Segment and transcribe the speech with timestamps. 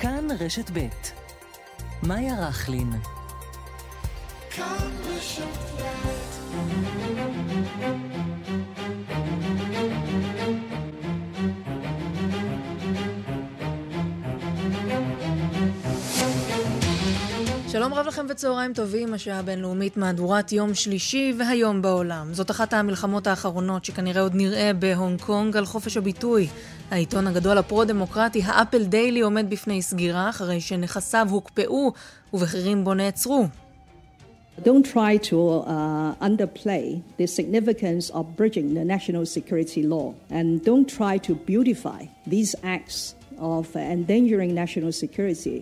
[0.00, 0.88] כאן רשת ב'
[2.02, 2.92] מאיה רכלין.
[4.50, 5.68] כאן רשת
[17.72, 22.34] שלום רב לכם וצהריים טובים, השעה הבינלאומית מהדורת יום שלישי והיום בעולם.
[22.34, 26.46] זאת אחת המלחמות האחרונות שכנראה עוד נראה בהונג קונג על חופש הביטוי.
[26.90, 31.92] העיתון הגדול הפרו-דמוקרטי, האפל דיילי, עומד בפני סגירה אחרי שנכסיו הוקפאו
[32.32, 33.46] ובכירים בו נעצרו.
[34.64, 40.88] Don't try to uh, underplay the significance of bridging the national security law and don't
[40.98, 45.58] try to beautify these acts of endangering national security.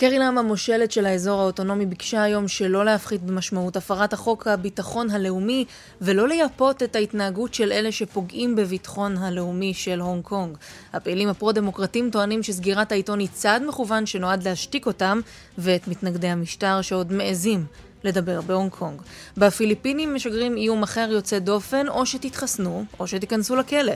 [0.00, 5.64] קרי לאם המושלת של האזור האוטונומי ביקשה היום שלא להפחית במשמעות הפרת החוק הביטחון הלאומי
[6.00, 10.56] ולא לייפות את ההתנהגות של אלה שפוגעים בביטחון הלאומי של הונג קונג.
[10.92, 15.20] הפעילים הפרו-דמוקרטים טוענים שסגירת העיתון היא צעד מכוון שנועד להשתיק אותם
[15.58, 17.64] ואת מתנגדי המשטר שעוד מעזים
[18.04, 19.00] לדבר בהונג קונג.
[19.36, 23.92] בפיליפינים משגרים איום אחר יוצא דופן, או שתתחסנו, או שתיכנסו לכלא.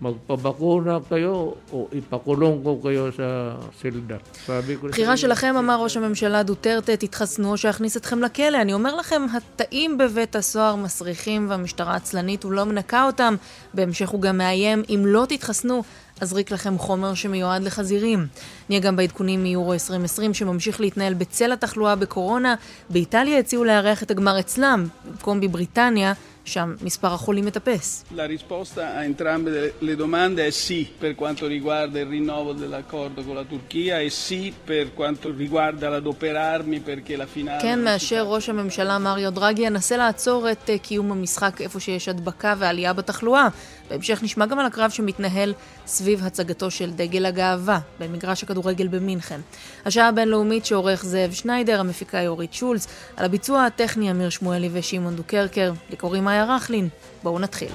[0.00, 4.20] Magpabakuna kayo o ipakulong ko kayo sa silda.
[4.46, 4.88] sabi ko...
[4.88, 8.60] בחירה שלכם, אמר ראש הממשלה דוטרטה, תתחסנו או שאכניס אתכם לכלא.
[8.60, 13.34] אני אומר לכם, התאים בבית הסוהר מסריחים והמשטרה עצלנית, הוא לא מנקה אותם.
[13.74, 15.82] בהמשך הוא גם מאיים, אם לא תתחסנו,
[16.20, 18.26] אזריק לכם חומר שמיועד לחזירים.
[18.68, 22.54] נהיה גם בעדכונים מיורו 2020 שממשיך להתנהל בצל התחלואה בקורונה.
[22.90, 26.12] באיטליה הציעו לארח את הגמר אצלם, במקום בבריטניה.
[26.46, 28.04] שם מספר החולים מטפס.
[28.16, 33.34] La risposta a entrambe le domande è sì per quanto riguarda il rinnovo dell'accordo con
[33.34, 37.60] la Turchia e sì per quanto riguarda l'adoperarmi perché la finale...
[37.62, 42.92] כן, מאשר ראש הממשלה מריו דרגי ינסה לעצור את קיום המשחק איפה שיש הדבקה ועלייה
[42.92, 43.48] בתחלואה.
[43.90, 45.54] בהמשך נשמע גם על הקרב שמתנהל
[45.86, 49.40] סביב הצגתו של דגל הגאווה במגרש הכדורגל במינכן.
[49.84, 55.72] השעה הבינלאומית שעורך זאב שניידר, המפיקה יורית שולץ, על הביצוע הטכני אמיר שמואלי ושמעון דוקרקר,
[55.90, 56.88] לקוראים מאיה רכלין.
[57.22, 57.70] בואו נתחיל.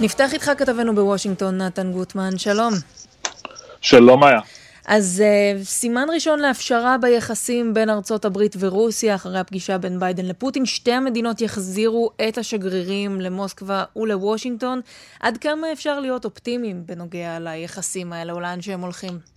[0.00, 2.72] נפתח איתך כתבנו בוושינגטון, נתן גוטמן, שלום.
[3.80, 4.40] שלום מאיה.
[4.86, 10.66] אז uh, סימן ראשון להפשרה ביחסים בין ארצות הברית ורוסיה אחרי הפגישה בין ביידן לפוטין.
[10.66, 14.80] שתי המדינות יחזירו את השגרירים למוסקבה ולוושינגטון.
[15.20, 19.31] עד כמה אפשר להיות אופטימיים בנוגע ליחסים האלה או לאן שהם הולכים?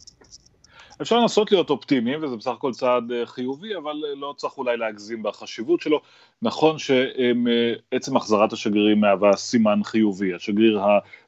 [1.01, 4.77] אפשר לנסות להיות אופטימיים, וזה בסך הכל צעד אה, חיובי, אבל אה, לא צריך אולי
[4.77, 6.01] להגזים בחשיבות שלו.
[6.41, 10.33] נכון שעצם החזרת השגרירים מהווה סימן חיובי.
[10.33, 10.81] השגריר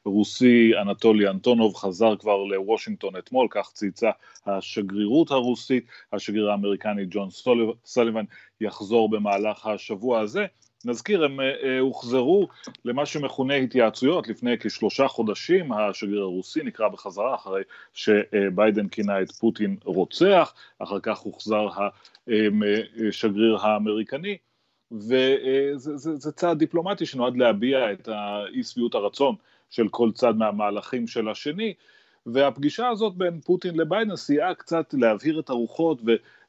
[0.06, 4.10] הרוסי אנטולי אנטונוב חזר כבר לוושינגטון אתמול, כך צייצה
[4.46, 5.86] השגרירות הרוסית.
[6.12, 7.28] השגריר האמריקני ג'ון
[7.84, 8.24] סוליבן
[8.60, 10.46] יחזור במהלך השבוע הזה.
[10.84, 12.48] נזכיר, הם אה, הוחזרו
[12.84, 14.28] למה שמכונה התייעצויות.
[14.28, 17.62] לפני כשלושה חודשים, השגריר הרוסי נקרא בחזרה אחרי
[17.94, 21.68] שביידן כינה את פוטין רוצח, אחר כך הוחזר
[23.08, 24.36] השגריר האמריקני,
[24.92, 25.36] וזה
[25.74, 28.08] זה, זה צעד דיפלומטי שנועד להביע את
[28.54, 29.34] אי שביעות הרצון
[29.70, 31.74] של כל צד מהמהלכים של השני,
[32.26, 36.00] והפגישה הזאת בין פוטין לביידן סייעה קצת להבהיר את הרוחות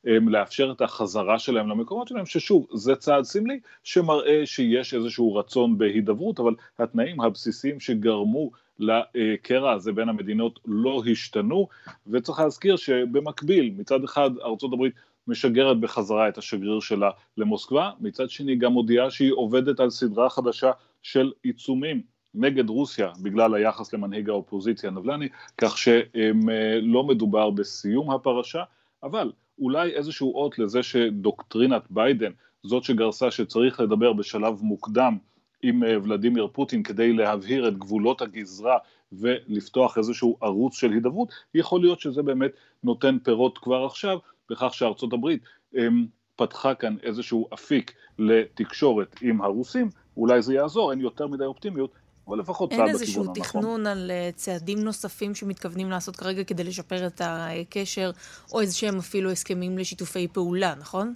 [0.06, 6.40] ולאפשר את החזרה שלהם למקומות שלהם, ששוב, זה צעד סמלי שמראה שיש איזשהו רצון בהידברות,
[6.40, 11.68] אבל התנאים הבסיסיים שגרמו לקרע הזה בין המדינות לא השתנו,
[12.08, 14.32] וצריך להזכיר שבמקביל, מצד אחד
[14.64, 14.94] הברית
[15.28, 20.72] משגרת בחזרה את השגריר שלה למוסקבה, מצד שני גם מודיעה שהיא עובדת על סדרה חדשה
[21.02, 22.02] של עיצומים
[22.34, 25.28] נגד רוסיה בגלל היחס למנהיג האופוזיציה נבלני,
[25.58, 28.64] כך שלא מדובר בסיום הפרשה,
[29.04, 32.31] אבל אולי איזשהו אות לזה שדוקטרינת ביידן,
[32.64, 35.18] זאת שגרסה שצריך לדבר בשלב מוקדם
[35.62, 38.78] עם אה, ולדימיר פוטין כדי להבהיר את גבולות הגזרה
[39.12, 42.52] ולפתוח איזשהו ערוץ של הידברות, יכול להיות שזה באמת
[42.84, 44.18] נותן פירות כבר עכשיו,
[44.50, 45.44] בכך שארצות הברית
[45.78, 46.06] אמ,
[46.36, 51.92] פתחה כאן איזשהו אפיק לתקשורת עם הרוסים, אולי זה יעזור, אין יותר מדי אופטימיות,
[52.30, 53.02] אבל לפחות צעד בכיוון הנכון.
[53.02, 58.12] אין איזשהו תכנון על אה, צעדים נוספים שמתכוונים לעשות כרגע כדי לשפר את הקשר,
[58.54, 61.14] או איזה שהם אפילו הסכמים לשיתופי פעולה, נכון?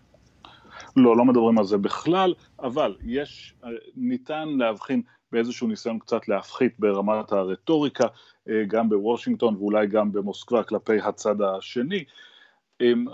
[0.96, 5.02] לא, לא מדברים על זה בכלל, אבל יש, אה, ניתן להבחין
[5.32, 8.08] באיזשהו ניסיון קצת להפחית ברמת הרטוריקה,
[8.50, 12.04] אה, גם בוושינגטון ואולי גם במוסקבה כלפי הצד השני.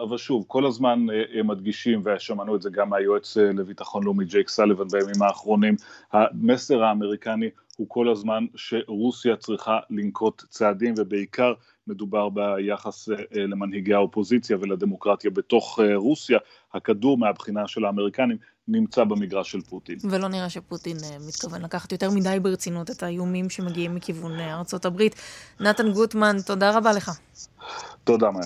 [0.03, 1.05] אבל שוב, כל הזמן
[1.43, 5.75] מדגישים, ושמענו את זה גם מהיועץ לביטחון לאומי ג'ייק סליבן בימים האחרונים,
[6.11, 11.53] המסר האמריקני הוא כל הזמן שרוסיה צריכה לנקוט צעדים ובעיקר
[11.87, 16.39] מדובר ביחס למנהיגי האופוזיציה ולדמוקרטיה בתוך רוסיה,
[16.73, 18.37] הכדור מהבחינה של האמריקנים
[18.67, 19.97] נמצא במגרש של פוטין.
[20.09, 25.15] ולא נראה שפוטין מתכוון לקחת יותר מדי ברצינות את האיומים שמגיעים מכיוון ארצות הברית.
[25.59, 27.11] נתן גוטמן, תודה רבה לך.
[28.03, 28.45] תודה, מאיה.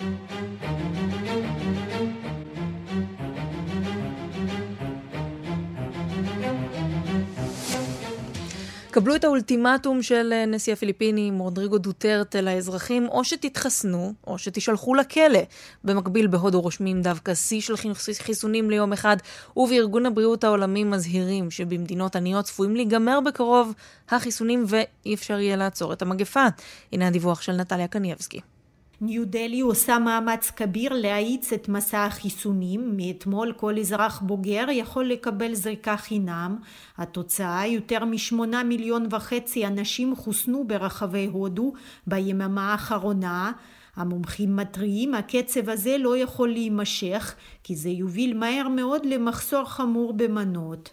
[8.91, 15.39] קבלו את האולטימטום של נשיא הפיליפינים, רודריגו דוטרטה, לאזרחים, או שתתחסנו, או שתשלחו לכלא.
[15.83, 17.75] במקביל, בהודו רושמים דווקא שיא של
[18.21, 19.17] חיסונים ליום אחד,
[19.57, 23.73] ובארגון הבריאות העולמי מזהירים שבמדינות עניות צפויים להיגמר בקרוב
[24.09, 26.45] החיסונים ואי אפשר יהיה לעצור את המגפה.
[26.91, 28.39] הנה הדיווח של נטליה קנייבסקי.
[29.03, 32.97] ניו דלי עושה מאמץ כביר להאיץ את מסע החיסונים.
[32.97, 36.57] מאתמול כל אזרח בוגר יכול לקבל זריקה חינם.
[36.97, 41.73] התוצאה, יותר משמונה מיליון וחצי אנשים חוסנו ברחבי הודו
[42.07, 43.51] ביממה האחרונה.
[43.95, 50.89] המומחים מתריעים, הקצב הזה לא יכול להימשך, כי זה יוביל מהר מאוד למחסור חמור במנות.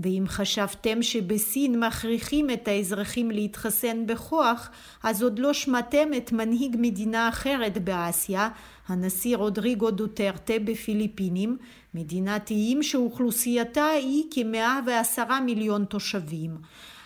[0.00, 4.70] ואם חשבתם שבסין מכריחים את האזרחים להתחסן בכוח,
[5.02, 8.48] אז עוד לא שמעתם את מנהיג מדינה אחרת באסיה,
[8.88, 11.56] הנשיא רודריגו דוטרטה בפיליפינים,
[11.94, 16.56] מדינת איים שאוכלוסייתה היא כמאה ועשרה מיליון תושבים.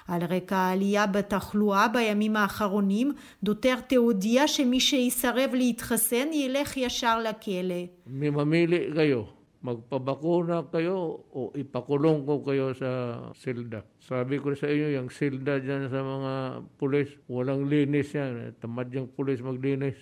[0.09, 3.13] על רקע העלייה בתחלואה בימים האחרונים,
[3.43, 7.85] דוטרטה הודיע שמי שיסרב להתחסן ילך ישר לכלא.
[9.63, 13.87] Magpabakuna kayo o ipakulong ko kayo sa silda.
[14.03, 16.33] Sabi ko sa inyo, yung silda dyan sa mga
[16.77, 18.59] pulis, walang linis yan.
[18.59, 19.97] Tamad yung pulis maglinis.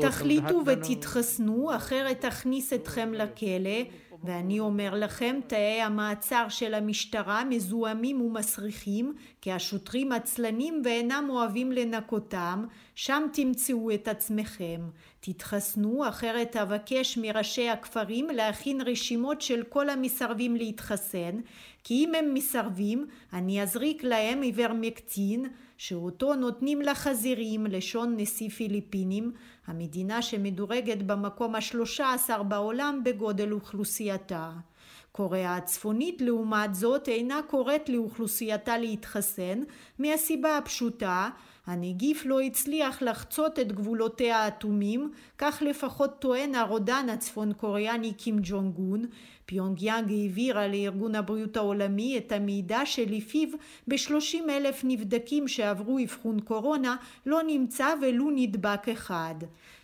[0.00, 3.80] תחליטו ותתחסנו, אחרת תכניס אתכם לכלא.
[4.24, 12.64] ואני אומר לכם, תאי המעצר של המשטרה מזוהמים ומסריחים, כי השוטרים עצלנים ואינם אוהבים לנקותם,
[12.94, 14.80] שם תמצאו את עצמכם.
[15.20, 21.40] תתחסנו, אחרת אבקש מראשי הכפרים להכין רשימות של כל המסרבים להתחסן,
[21.84, 29.32] כי אם הם מסרבים, אני אזריק להם איברמקטין, שאותו נותנים לחזירים, לשון נשיא פיליפינים,
[29.66, 34.52] המדינה שמדורגת במקום השלושה עשר בעולם בגודל אוכלוסייתה.
[35.12, 39.62] קוריאה הצפונית לעומת זאת אינה קוראת לאוכלוסייתה להתחסן
[39.98, 41.28] מהסיבה הפשוטה
[41.68, 48.78] הנגיף לא הצליח לחצות את גבולותיה האטומים, כך לפחות טוען הרודן הצפון קוריאני קים ג'ונג
[48.78, 49.06] און.
[49.48, 53.48] פיונגיאנג העבירה לארגון הבריאות העולמי את המידע שלפיו
[53.88, 56.96] בשלושים אלף נבדקים שעברו אבחון קורונה
[57.26, 59.34] לא נמצא ולו נדבק אחד.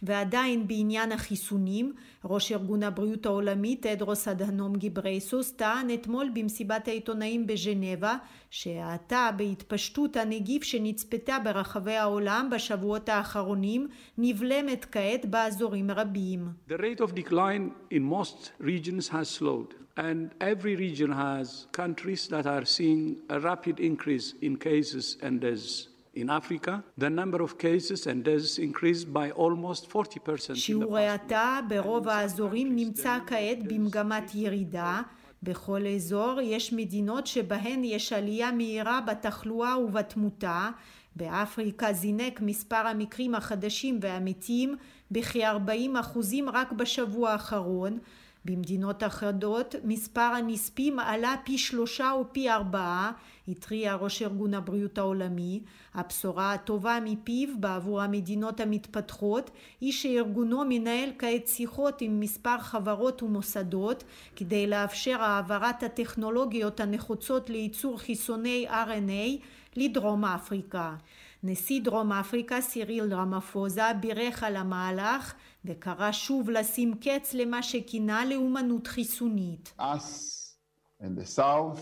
[0.03, 1.93] ועדיין בעניין החיסונים,
[2.25, 8.17] ראש ארגון הבריאות העולמי תדרוס אדהנום גיברייסוס טען אתמול במסיבת העיתונאים בז'נבה
[8.51, 13.89] שהאטה בהתפשטות הנגיף שנצפתה ברחבי העולם בשבועות האחרונים
[14.19, 16.49] נבלמת כעת באזורים רבים.
[16.69, 19.54] The rate of decline in most regions has slowed.
[19.97, 23.03] And every region has countries that are seeing
[23.37, 25.89] a rapid increase in cases and deaths.
[26.23, 30.55] In Africa, the number of cases and deaths increased by almost 40%.
[30.55, 35.03] שיעור ההאטה ברוב האזורים נמצא כעת במגמת ירידה.
[35.43, 40.71] בכל אזור יש מדינות שבהן יש עלייה מהירה בתחלואה ובתמותה.
[41.17, 44.77] באפריקה זינק מספר המקרים החדשים והמתים
[45.11, 47.99] בכ-40 אחוזים רק בשבוע האחרון.
[48.45, 53.13] במדינות אחדות מספר הנספים עלה פי שלושה או פי ארבעה,
[53.49, 55.61] התריע ראש ארגון הבריאות העולמי.
[55.95, 64.05] הבשורה הטובה מפיו בעבור המדינות המתפתחות היא שארגונו מנהל כעת שיחות עם מספר חברות ומוסדות
[64.37, 69.45] כדי לאפשר העברת הטכנולוגיות הנחוצות לייצור חיסוני RNA
[69.77, 70.95] לדרום אפריקה.
[71.43, 78.87] נשיא דרום אפריקה סיריל רמפוזה בירך על המהלך וקרא שוב לשים קץ למה שכינה לאומנות
[78.87, 79.75] חיסונית.
[79.79, 80.55] Us
[81.03, 81.81] in the south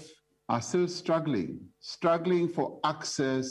[0.50, 3.48] are still struggling, struggling for access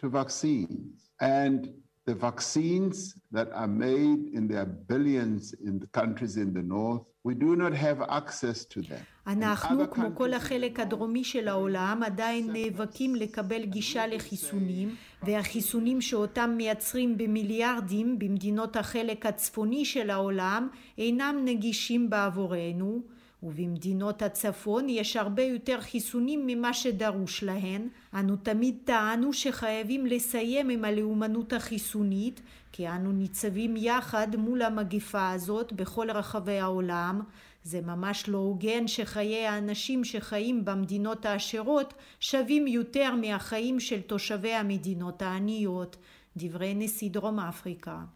[0.00, 1.10] to vaccines.
[1.20, 1.68] And
[2.06, 7.34] the vaccines that are made in their billions in the countries in the north, we
[7.34, 9.02] do not have access to them.
[9.26, 17.18] אנחנו, כמו כל החלק הדרומי של העולם, עדיין נאבקים לקבל גישה לחיסונים, והחיסונים שאותם מייצרים
[17.18, 23.15] במיליארדים במדינות החלק הצפוני של העולם אינם נגישים בעבורנו.
[23.42, 27.88] ובמדינות הצפון יש הרבה יותר חיסונים ממה שדרוש להן.
[28.14, 32.40] אנו תמיד טענו שחייבים לסיים עם הלאומנות החיסונית,
[32.72, 37.20] כי אנו ניצבים יחד מול המגפה הזאת בכל רחבי העולם.
[37.62, 45.22] זה ממש לא הוגן שחיי האנשים שחיים במדינות העשירות שווים יותר מהחיים של תושבי המדינות
[45.22, 45.96] העניות.
[46.36, 48.15] דברי נשיא דרום אפריקה.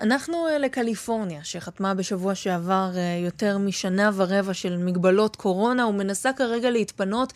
[0.00, 6.70] אנחנו אה, לקליפורניה, שחתמה בשבוע שעבר אה, יותר משנה ורבע של מגבלות קורונה ומנסה כרגע
[6.70, 7.32] להתפנות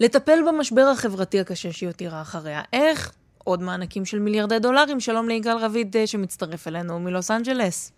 [0.00, 2.62] לטפל במשבר החברתי הקשה שהיא הותירה אחריה.
[2.72, 3.12] איך?
[3.44, 5.00] עוד מענקים של מיליארדי דולרים.
[5.00, 7.92] שלום ליגאל רביד אה, שמצטרף אלינו מלוס אנג'לס.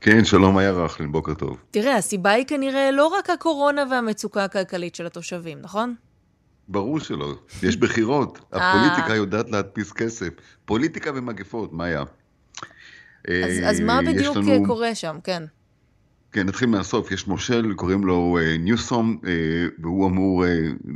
[0.00, 1.56] כן, שלום היה רכלין, בוקר טוב.
[1.70, 5.94] תראה, הסיבה היא כנראה לא רק הקורונה והמצוקה הכלכלית של התושבים, נכון?
[6.68, 7.34] ברור שלא.
[7.62, 8.38] יש בחירות.
[8.52, 10.28] הפוליטיקה יודעת להדפיס כסף.
[10.64, 12.02] פוליטיקה ומגפות, מה היה?
[13.28, 14.66] אז, אז מה אה, בדיוק לנו...
[14.66, 15.42] קורה שם, כן?
[16.32, 17.12] כן, נתחיל מהסוף.
[17.12, 19.26] יש מושל, קוראים לו uh, ניוסום, uh,
[19.82, 20.48] והוא אמור uh,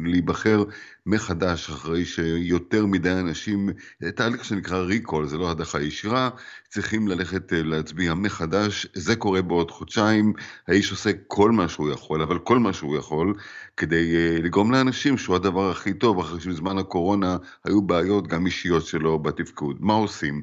[0.05, 0.65] להיבחר
[1.07, 3.69] מחדש אחרי שיותר מדי אנשים,
[4.17, 6.31] תהליך שנקרא ריקול, זה לא הדחה ישירה,
[6.69, 8.87] צריכים ללכת uh, להצביע מחדש.
[8.95, 10.33] זה קורה בעוד חודשיים.
[10.69, 13.35] האיש עושה כל מה שהוא יכול, אבל כל מה שהוא יכול,
[13.77, 18.87] כדי uh, לגרום לאנשים שהוא הדבר הכי טוב, אחרי שבזמן הקורונה היו בעיות גם אישיות
[18.87, 19.77] שלו בתפקוד.
[19.81, 20.43] מה עושים?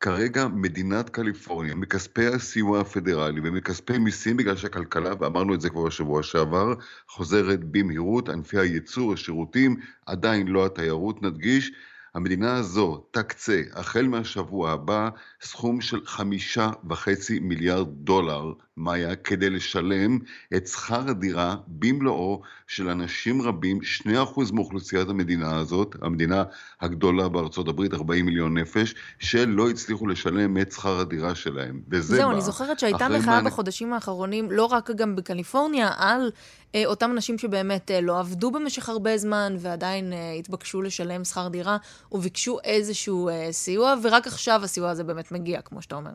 [0.00, 6.22] כרגע מדינת קליפורניה, מכספי הסיוע הפדרלי ומכספי מיסים בגלל שהכלכלה, ואמרנו את זה כבר בשבוע
[6.22, 6.74] שעבר,
[7.08, 9.76] חוזרת במהירות, ענפי הייצור, השירותים,
[10.06, 11.72] עדיין לא התיירות, נדגיש,
[12.14, 15.08] המדינה הזו תקצה החל מהשבוע הבא
[15.40, 20.18] סכום של חמישה וחצי מיליארד דולר, מאיה, כדי לשלם
[20.56, 26.44] את שכר הדירה במלואו של אנשים רבים, שני אחוז מאוכלוסיית המדינה הזאת, המדינה
[26.80, 31.80] הגדולה בארצות הברית, 40 מיליון נפש, שלא הצליחו לשלם את שכר הדירה שלהם.
[31.90, 33.50] וזה זהו, בא, אני זוכרת שהייתה מחאה מה...
[33.50, 36.30] בחודשים האחרונים, לא רק גם בקליפורניה, על
[36.74, 41.48] אה, אותם אנשים שבאמת אה, לא עבדו במשך הרבה זמן ועדיין אה, התבקשו לשלם שכר
[41.48, 41.76] דירה
[42.12, 46.10] וביקשו איזשהו אה, סיוע, ורק עכשיו הסיוע הזה באמת מגיע, כמו שאתה אומר.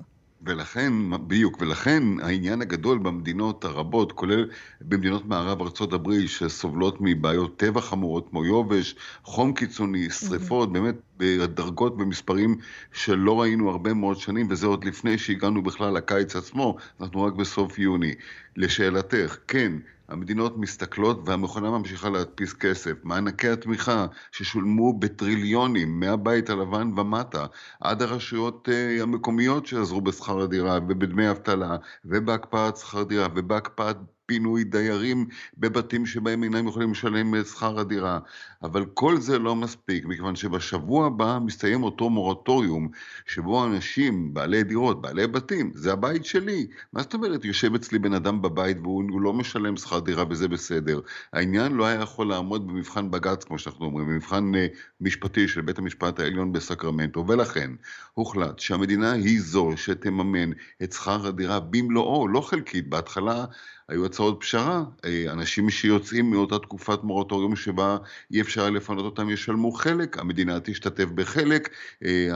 [0.45, 0.93] ולכן,
[1.27, 4.49] בדיוק, ולכן העניין הגדול במדינות הרבות, כולל
[4.81, 5.61] במדינות מערב
[5.93, 10.73] הברית, שסובלות מבעיות טבע חמורות כמו יובש, חום קיצוני, שריפות, mm-hmm.
[10.73, 12.57] באמת בדרגות ומספרים
[12.93, 17.79] שלא ראינו הרבה מאוד שנים, וזה עוד לפני שהגענו בכלל לקיץ עצמו, אנחנו רק בסוף
[17.79, 18.13] יוני.
[18.57, 19.71] לשאלתך, כן,
[20.11, 22.93] המדינות מסתכלות והמכונה ממשיכה להדפיס כסף.
[23.03, 27.45] מענקי התמיכה ששולמו בטריליונים מהבית הלבן ומטה,
[27.79, 31.75] עד הרשויות uh, המקומיות שעזרו בשכר הדירה ובדמי אבטלה
[32.05, 33.97] ובהקפאת שכר דירה ובהקפאת
[34.31, 38.19] פינוי דיירים בבתים שבהם אינם יכולים לשלם שכר הדירה.
[38.63, 42.89] אבל כל זה לא מספיק, מכיוון שבשבוע הבא מסתיים אותו מורטוריום,
[43.25, 46.67] שבו אנשים, בעלי דירות, בעלי בתים, זה הבית שלי.
[46.93, 50.99] מה זאת אומרת, יושב אצלי בן אדם בבית והוא לא משלם שכר דירה וזה בסדר.
[51.33, 54.57] העניין לא היה יכול לעמוד במבחן בג"ץ, כמו שאנחנו אומרים, במבחן uh,
[55.01, 57.71] משפטי של בית המשפט העליון בסקרמנטו, ולכן
[58.13, 60.51] הוחלט שהמדינה היא זו שתממן
[60.83, 62.89] את שכר הדירה במלואו, לא חלקית.
[62.89, 63.45] בהתחלה
[63.91, 67.97] היו הצעות פשרה, אה, אנשים שיוצאים מאותה תקופת מורטוריום שבה
[68.33, 71.69] אי אפשר לפנות אותם ישלמו חלק, המדינה תשתתף בחלק,
[72.05, 72.27] אה,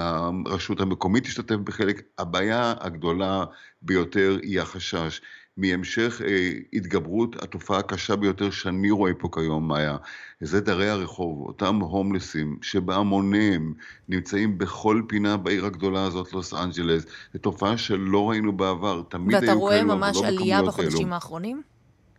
[0.45, 3.45] הרשות המקומית תשתתף בחלק, הבעיה הגדולה
[3.81, 5.21] ביותר היא החשש
[5.57, 9.97] מהמשך אה, התגברות התופעה הקשה ביותר שאני רואה פה כיום, מאיה.
[10.41, 13.73] זה דרי הרחוב, אותם הומלסים שבהמוניהם
[14.09, 17.05] נמצאים בכל פינה בעיר הגדולה הזאת, לוס אנג'לס.
[17.33, 21.61] זו תופעה שלא ראינו בעבר, תמיד היו כאלו, ואתה רואה ממש לא עלייה בחודשים האחרונים?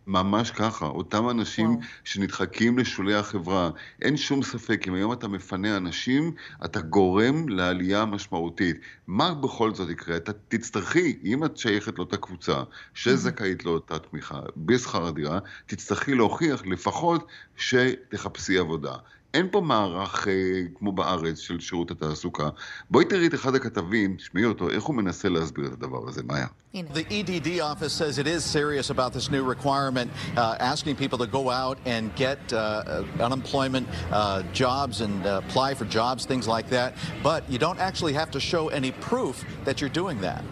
[0.07, 1.81] ממש ככה, אותם אנשים וואו.
[2.03, 3.69] שנדחקים לשולי החברה.
[4.01, 6.31] אין שום ספק, אם היום אתה מפנה אנשים,
[6.65, 8.77] אתה גורם לעלייה משמעותית.
[9.07, 10.17] מה בכל זאת יקרה?
[10.17, 17.27] אתה תצטרכי, אם את שייכת לאותה קבוצה, שזכאית לאותה תמיכה, בשכר הדירה, תצטרכי להוכיח לפחות
[17.57, 18.95] שתחפשי עבודה.
[19.33, 20.33] אין פה מערך אה,
[20.75, 22.49] כמו בארץ של שירות התעסוקה.
[22.89, 26.47] בואי תראי את אחד הכתבים, תשמעי אותו, איך הוא מנסה להסביר את הדבר הזה, מאיה.
[26.73, 31.25] The EDD office says it is serious about this new requirement, uh, asking people to
[31.25, 36.67] go out and get uh, unemployment uh, jobs and uh, apply for jobs, things like
[36.69, 36.93] that.
[37.23, 40.43] But you don't actually have to show any proof that you're doing that.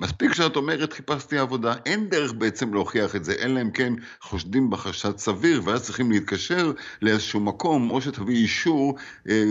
[0.00, 4.70] מספיק שאת אומרת חיפשתי עבודה, אין דרך בעצם להוכיח את זה, אלא אם כן חושדים
[4.70, 9.42] בחשד סביר, ואז צריכים להתקשר לאיזשהו מקום, או שתביא אישור אה,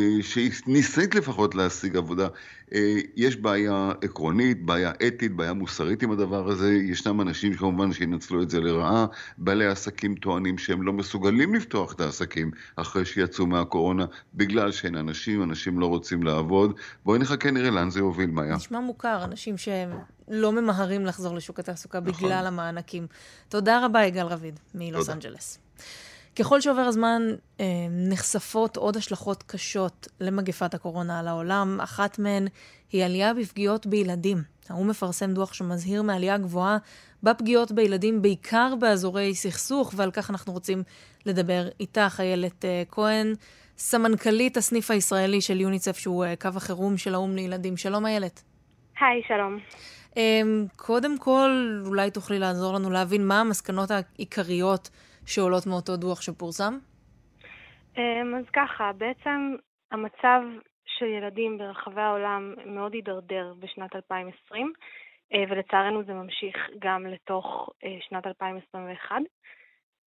[0.52, 2.28] שניסית לפחות להשיג עבודה.
[2.74, 8.42] אה, יש בעיה עקרונית, בעיה אתית, בעיה מוסרית עם הדבר הזה, ישנם אנשים כמובן שינצלו
[8.42, 9.06] את זה לרעה,
[9.38, 15.44] בעלי עסקים טוענים שהם לא מסוגלים לפתוח את העסקים אחרי שיצאו מהקורונה, בגלל שאין אנשים,
[15.44, 16.80] אנשים לא רוצים לעבוד.
[17.06, 18.56] בואי נחכה נראה לאן זה יוביל, מאיה.
[18.56, 19.90] נשמע מוכר, אנשים שהם...
[20.30, 22.14] לא ממהרים לחזור לשוק התעסוקה נכון.
[22.14, 23.08] בגלל המענקים.
[23.50, 25.60] תודה רבה, יגאל רביד, מלוס אנג'לס.
[26.40, 27.22] ככל שעובר הזמן,
[27.60, 31.80] אה, נחשפות עוד השלכות קשות למגפת הקורונה על העולם.
[31.84, 32.48] אחת מהן
[32.92, 34.38] היא עלייה בפגיעות בילדים.
[34.70, 36.78] האו"ם מפרסם דוח שמזהיר מעלייה גבוהה
[37.24, 40.84] בפגיעות בילדים, בעיקר באזורי סכסוך, ועל כך אנחנו רוצים
[41.26, 43.34] לדבר איתך, איילת אה, כהן,
[43.78, 47.78] סמנכ"לית הסניף הישראלי של יוניצף, שהוא אה, קו החירום של האו"ם לילדים.
[47.78, 48.44] שלום, איילת.
[49.00, 49.60] היי, שלום.
[50.76, 54.90] קודם כל, אולי תוכלי לעזור לנו להבין מה המסקנות העיקריות
[55.28, 56.78] שעולות מאותו דוח שפורסם?
[57.98, 59.56] אמ, אז ככה, בעצם
[59.92, 60.42] המצב
[60.86, 64.74] של ילדים ברחבי העולם מאוד הידרדר בשנת 2020,
[65.34, 69.16] אה, ולצערנו זה ממשיך גם לתוך אה, שנת 2021.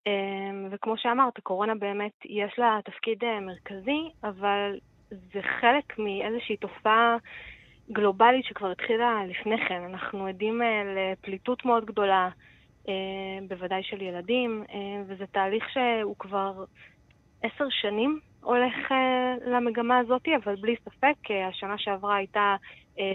[0.07, 4.79] אמ, וכמו שאמרת, קורונה באמת יש לה תפקיד אה, מרכזי, אבל
[5.11, 7.17] זה חלק מאיזושהי תופעה
[7.93, 9.83] גלובלית שכבר התחילה לפני כן.
[9.83, 10.62] אנחנו עדים
[10.97, 12.29] לפליטות מאוד גדולה,
[13.49, 14.64] בוודאי של ילדים,
[15.06, 16.64] וזה תהליך שהוא כבר
[17.42, 18.75] עשר שנים הולך
[19.47, 22.56] למגמה הזאת, אבל בלי ספק השנה שעברה הייתה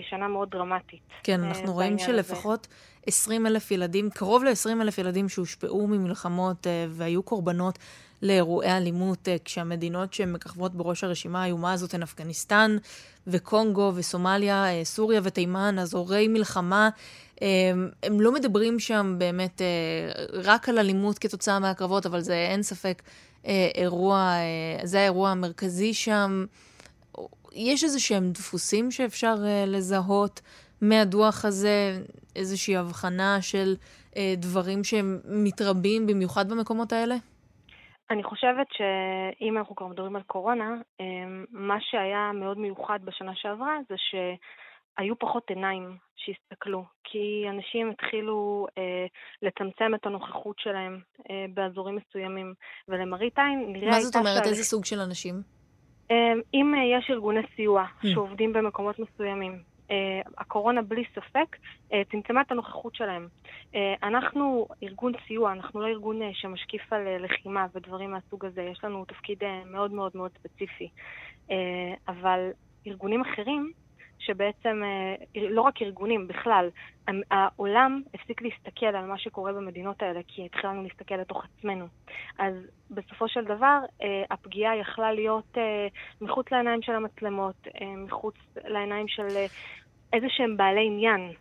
[0.10, 1.02] שנה מאוד דרמטית.
[1.24, 2.68] כן, אנחנו רואים שלפחות
[3.08, 7.80] 20 אלף ילדים, קרוב ל-20 אלף ילדים שהושפעו ממלחמות והיו קורבנות
[8.22, 12.78] לאירועי אלימות, כשהמדינות שמככבות בראש הרשימה האיומה הזאת הן אפגניסטן
[13.28, 16.90] וקונגו וסומליה, סוריה ותימן, אזורי מלחמה.
[18.04, 19.62] הם לא מדברים שם באמת
[20.34, 23.02] רק על אלימות כתוצאה מהקרבות, אבל זה אין ספק
[23.76, 24.32] אירוע,
[24.84, 26.46] זה האירוע המרכזי שם.
[27.54, 29.36] יש איזה שהם דפוסים שאפשר
[29.68, 30.42] לזהות
[30.82, 31.98] מהדוח הזה,
[32.36, 33.76] איזושהי הבחנה של
[34.38, 37.16] דברים שהם מתרבים במיוחד במקומות האלה?
[38.12, 40.76] אני חושבת שאם אנחנו כבר מדברים על קורונה,
[41.52, 43.96] מה שהיה מאוד מיוחד בשנה שעברה זה
[44.98, 49.06] שהיו פחות עיניים שהסתכלו, כי אנשים התחילו אה,
[49.42, 51.00] לצמצם את הנוכחות שלהם
[51.30, 52.54] אה, באזורים מסוימים,
[52.88, 53.90] ולמראית עין נראה...
[53.90, 54.44] מה זאת אומרת?
[54.44, 54.48] שעל...
[54.48, 55.36] איזה סוג של אנשים?
[56.12, 58.08] אה, אם אה, יש ארגוני סיוע hmm.
[58.08, 59.60] שעובדים במקומות מסוימים,
[59.92, 61.56] אה, הקורונה בלי ספק
[61.94, 63.28] אה, צמצמה את הנוכחות שלהם.
[63.76, 69.06] אה, אנחנו ארגון סיוע, אנחנו לא ארגון שמשקיף על לחימה ודברים מהסוג הזה, יש לנו
[69.06, 70.90] תפקיד מאוד מאוד מאוד ספציפי.
[72.08, 72.50] אבל
[72.88, 73.72] ארגונים אחרים,
[74.20, 74.82] שבעצם,
[75.36, 76.70] לא רק ארגונים, בכלל,
[77.32, 81.86] העולם הפסיק להסתכל על מה שקורה במדינות האלה, כי התחלנו להסתכל לתוך עצמנו.
[82.40, 82.54] אז
[82.92, 83.80] בסופו של דבר,
[84.32, 85.58] הפגיעה יכלה להיות
[86.22, 89.28] מחוץ לעיניים של המצלמות, מחוץ לעיניים של
[90.14, 91.32] איזה שהם בעלי עניין,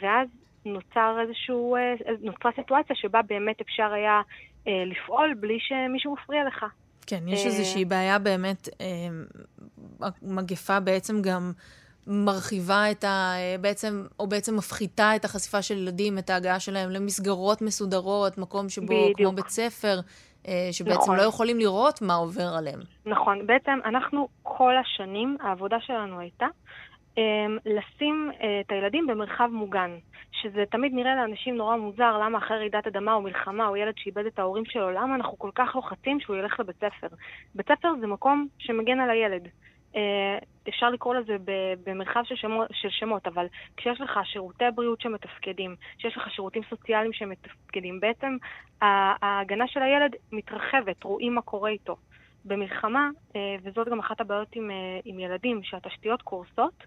[0.00, 0.28] ואז
[0.64, 1.76] נוצר איזשהו,
[2.20, 4.20] נוצרה סיטואציה שבה באמת אפשר היה
[4.66, 6.64] לפעול בלי שמישהו מפריע לך.
[7.06, 8.68] כן, יש איזושהי בעיה באמת,
[10.22, 11.52] מגפה בעצם גם
[12.06, 13.34] מרחיבה את ה...
[13.60, 18.86] בעצם, או בעצם מפחיתה את החשיפה של ילדים, את ההגעה שלהם למסגרות מסודרות, מקום שבו,
[18.86, 19.16] בדיוק.
[19.16, 20.00] כמו בית ספר,
[20.48, 21.16] אה, שבעצם נכון.
[21.16, 22.80] לא יכולים לראות מה עובר עליהם.
[23.06, 23.46] נכון.
[23.46, 26.46] בעצם אנחנו כל השנים, העבודה שלנו הייתה
[27.18, 29.90] אמ, לשים אה, את הילדים במרחב מוגן,
[30.32, 34.26] שזה תמיד נראה לאנשים נורא מוזר, למה אחרי רעידת אדמה או מלחמה או ילד שאיבד
[34.26, 37.06] את ההורים שלו, למה אנחנו כל כך לוחצים שהוא ילך לבית ספר?
[37.54, 39.48] בית ספר זה מקום שמגן על הילד.
[39.96, 41.36] אה, אפשר לקרוא לזה
[41.84, 47.12] במרחב של שמות, של שמות, אבל כשיש לך שירותי בריאות שמתפקדים, כשיש לך שירותים סוציאליים
[47.12, 48.36] שמתפקדים, בעצם
[48.80, 51.96] ההגנה של הילד מתרחבת, רואים מה קורה איתו.
[52.44, 56.84] במלחמה, אה, וזאת גם אחת הבעיות עם, אה, עם ילדים, שהתשתיות קורסות,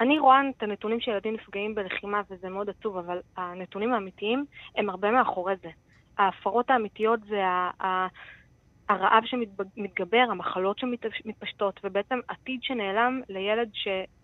[0.00, 4.44] אני רואה את הנתונים שילדים נפגעים בלחימה, וזה מאוד עצוב, אבל הנתונים האמיתיים
[4.76, 5.70] הם הרבה מאחורי זה.
[6.18, 7.42] ההפרות האמיתיות זה
[8.88, 13.68] הרעב שמתגבר, המחלות שמתפשטות, ובעצם עתיד שנעלם לילד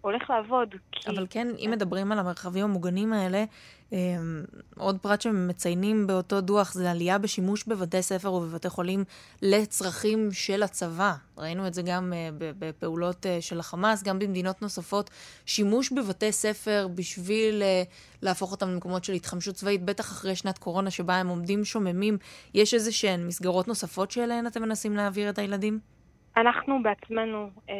[0.00, 0.74] שהולך לעבוד.
[0.92, 1.10] כי...
[1.10, 3.44] אבל כן, אם מדברים על המרחבים המוגנים האלה,
[3.92, 4.44] אמ,
[4.76, 9.04] עוד פרט שמציינים באותו דוח זה עלייה בשימוש בבתי ספר ובבתי חולים
[9.42, 11.12] לצרכים של הצבא.
[11.38, 15.10] ראינו את זה גם אה, בפעולות אה, של החמאס, גם במדינות נוספות.
[15.46, 17.82] שימוש בבתי ספר בשביל אה,
[18.22, 22.18] להפוך אותם למקומות של התחמשות צבאית, בטח אחרי שנת קורונה שבה הם עומדים שוממים.
[22.54, 25.78] יש איזה שהן מסגרות נוספות שאליהן אתם מנסים להעביר את הילדים?
[26.36, 27.74] אנחנו בעצמנו אה,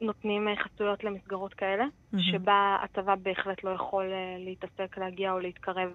[0.00, 2.18] נותנים חסויות למסגרות כאלה, mm-hmm.
[2.32, 5.94] שבה הצבא בהחלט לא יכול אה, להתעסק, להגיע או להתקרב.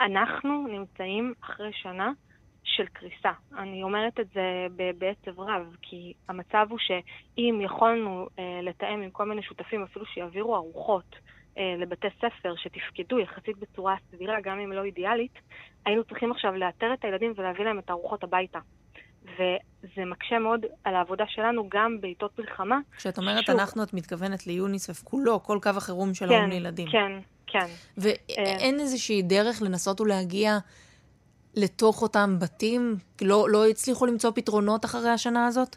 [0.00, 2.12] אנחנו נמצאים אחרי שנה
[2.64, 3.32] של קריסה.
[3.58, 4.66] אני אומרת את זה
[4.98, 10.56] בעצב רב, כי המצב הוא שאם יכולנו אה, לתאם עם כל מיני שותפים, אפילו שיעבירו
[10.56, 11.16] ארוחות
[11.58, 15.38] אה, לבתי ספר שתפקדו יחסית בצורה סבירה, גם אם לא אידיאלית,
[15.86, 18.58] היינו צריכים עכשיו לאתר את הילדים ולהביא להם את הארוחות הביתה.
[19.34, 22.78] וזה מקשה מאוד על העבודה שלנו גם בעיתות מלחמה.
[22.96, 26.88] כשאת אומרת שוב, אנחנו, את מתכוונת ליוניסף כולו, כל קו החירום של כן, ההורים לילדים.
[26.90, 27.12] כן,
[27.46, 27.66] כן.
[27.98, 30.58] ואין איזושהי דרך לנסות ולהגיע
[31.54, 32.96] לתוך אותם בתים?
[33.22, 35.76] לא, לא הצליחו למצוא פתרונות אחרי השנה הזאת?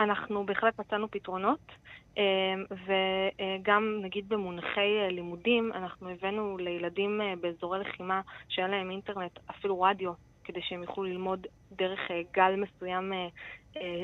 [0.00, 1.72] אנחנו בהחלט מצאנו פתרונות.
[2.16, 9.38] אמ, וגם נגיד במונחי אה, לימודים, אנחנו הבאנו לילדים אה, באזורי לחימה שאין להם אינטרנט,
[9.50, 10.12] אפילו רדיו,
[10.44, 13.12] כדי שהם יוכלו ללמוד דרך אה, גל מסוים,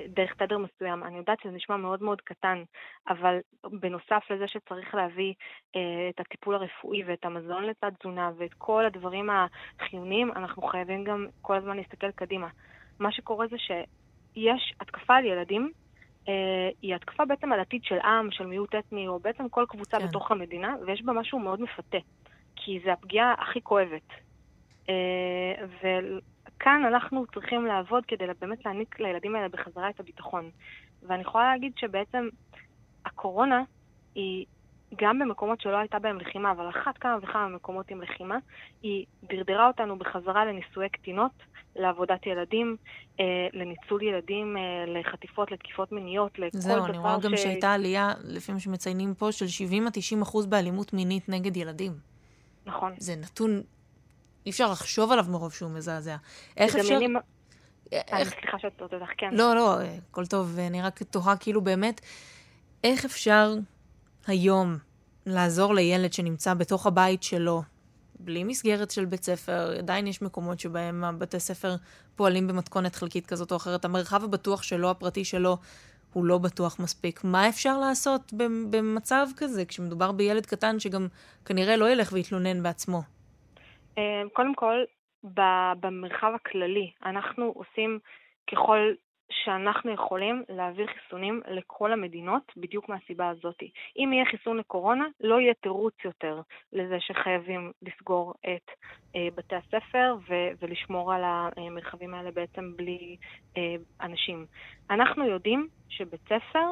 [0.09, 1.05] דרך תדר מסוים.
[1.05, 2.62] אני יודעת שזה נשמע מאוד מאוד קטן,
[3.09, 5.35] אבל בנוסף לזה שצריך להביא
[5.70, 11.57] את הטיפול הרפואי ואת המזון לצד תזונה ואת כל הדברים החיוניים, אנחנו חייבים גם כל
[11.57, 12.48] הזמן להסתכל קדימה.
[12.98, 15.72] מה שקורה זה שיש התקפה על ילדים
[16.29, 19.98] אה, היא התקפה בעצם על עתיד של עם, של מיעוט אתני, או בעצם כל קבוצה
[19.98, 20.07] כן.
[20.07, 21.98] בתוך המדינה, ויש בה משהו מאוד מפתה,
[22.57, 24.09] כי זו הפגיעה הכי כואבת.
[24.88, 25.64] אה,
[26.57, 30.51] וכאן אנחנו צריכים לעבוד כדי באמת להעניק לילדים האלה בחזרה את הביטחון.
[31.03, 32.29] ואני יכולה להגיד שבעצם
[33.05, 33.62] הקורונה
[34.14, 34.47] היא
[35.01, 38.38] גם במקומות שלא הייתה בהם לחימה, אבל אחת כמה וכמה מקומות עם לחימה,
[38.83, 41.33] היא דרדרה אותנו בחזרה לנישואי קטינות,
[41.77, 42.77] לעבודת ילדים,
[43.21, 46.64] אה, לניצול ילדים, אה, לחטיפות, לתקיפות מיניות, לכל דבר ש...
[46.64, 51.29] זהו, אני רואה גם שהייתה עלייה, לפי מה שמציינים פה, של 70-90 אחוז באלימות מינית
[51.29, 51.92] נגד ילדים.
[52.66, 52.92] נכון.
[52.99, 53.62] זה נתון,
[54.46, 56.16] אי אפשר לחשוב עליו מרוב שהוא מזעזע.
[56.56, 56.94] איך אפשר...
[56.94, 57.16] מילים...
[57.92, 58.30] אה, איך...
[58.30, 59.28] סליחה שאת רוצה, כן.
[59.32, 59.78] לא, לא,
[60.11, 62.00] הכל טוב, אני רק תוהה כאילו באמת,
[62.85, 63.54] איך אפשר
[64.26, 64.78] היום
[65.26, 67.62] לעזור לילד שנמצא בתוך הבית שלו,
[68.20, 71.76] בלי מסגרת של בית ספר, עדיין יש מקומות שבהם הבתי ספר
[72.16, 73.85] פועלים במתכונת חלקית כזאת או אחרת.
[73.85, 75.56] המרחב הבטוח שלו, הפרטי שלו,
[76.12, 77.24] הוא לא בטוח מספיק.
[77.24, 78.32] מה אפשר לעשות
[78.70, 81.09] במצב כזה, כשמדובר בילד קטן שגם
[81.44, 83.02] כנראה לא ילך ויתלונן בעצמו?
[83.98, 84.85] אה, קודם כל,
[85.80, 87.98] במרחב הכללי, אנחנו עושים
[88.50, 88.92] ככל
[89.30, 93.62] שאנחנו יכולים להעביר חיסונים לכל המדינות בדיוק מהסיבה הזאת.
[93.96, 96.40] אם יהיה חיסון לקורונה, לא יהיה תירוץ יותר
[96.72, 98.70] לזה שחייבים לסגור את
[99.16, 100.16] אה, בתי הספר
[100.61, 103.16] ולשמור על המרחבים האלה בעצם בלי
[103.56, 104.46] אה, אנשים.
[104.90, 106.66] אנחנו יודעים שבית ספר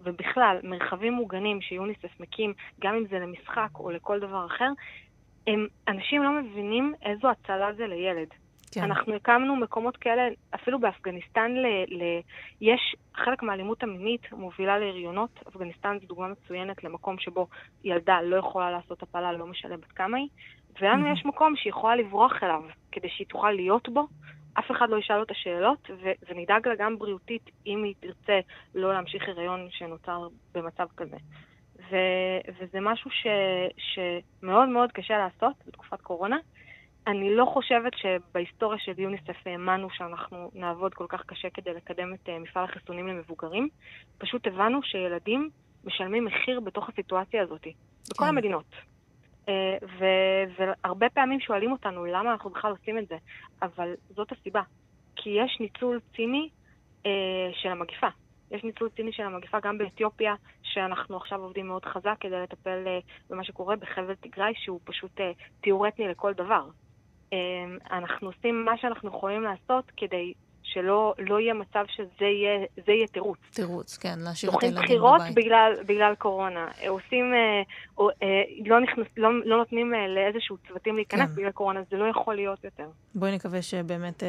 [0.00, 4.68] ובכלל מרחבים מוגנים שיוניסף מקים, גם אם זה למשחק או לכל דבר אחר,
[5.46, 8.28] הם, אנשים לא מבינים איזו הצלה זה לילד.
[8.72, 8.82] כן.
[8.82, 12.20] אנחנו הקמנו מקומות כאלה, אפילו באפגניסטן, ל, ל,
[12.60, 15.30] יש חלק מהאלימות המינית מובילה להריונות.
[15.48, 17.46] אפגניסטן זו דוגמה מצוינת למקום שבו
[17.84, 20.28] ילדה לא יכולה לעשות הפלה, לא משנה בת כמה היא,
[20.80, 21.12] ולנו mm-hmm.
[21.12, 24.06] יש מקום שהיא יכולה לברוח אליו, כדי שהיא תוכל להיות בו.
[24.58, 28.40] אף אחד לא ישאל אותה שאלות, ו- ונדאג לה גם בריאותית אם היא תרצה
[28.74, 31.16] לא להמשיך הריון שנוצר במצב כזה.
[31.92, 33.94] ו- וזה משהו ש-
[34.42, 36.36] שמאוד מאוד קשה לעשות בתקופת קורונה.
[37.06, 42.28] אני לא חושבת שבהיסטוריה של יוניסף האמנו שאנחנו נעבוד כל כך קשה כדי לקדם את
[42.28, 43.68] אה, מפעל החיסונים למבוגרים.
[44.18, 45.50] פשוט הבנו שילדים
[45.84, 47.66] משלמים מחיר בתוך הסיטואציה הזאת,
[48.10, 48.28] בכל כן.
[48.28, 48.74] המדינות.
[49.48, 53.16] אה, ו- והרבה פעמים שואלים אותנו למה אנחנו בכלל עושים את זה,
[53.62, 54.62] אבל זאת הסיבה.
[55.16, 56.48] כי יש ניצול ציני
[57.06, 57.10] אה,
[57.52, 58.08] של המגיפה.
[58.52, 62.78] יש ניצול ציני של המגיפה גם באתיופיה, שאנחנו עכשיו עובדים מאוד חזק כדי לטפל
[63.30, 65.20] במה שקורה בחבל תיגראי, שהוא פשוט
[65.60, 66.64] תיאור אתני לכל דבר.
[67.32, 73.06] אמ, אנחנו עושים מה שאנחנו יכולים לעשות כדי שלא לא יהיה מצב שזה יהיה, יהיה
[73.06, 73.38] תירוץ.
[73.54, 74.88] תירוץ, כן, להשאיר את הילדים בבית.
[74.88, 76.68] דוחים בחירות בגלל, בגלל קורונה.
[76.88, 77.62] עושים, אה,
[77.98, 81.36] או, אה, לא, נכנס, לא, לא נותנים אה, לאיזשהו צוותים להיכנס כן.
[81.36, 82.88] בגלל קורונה, זה לא יכול להיות יותר.
[83.14, 84.22] בואי נקווה שבאמת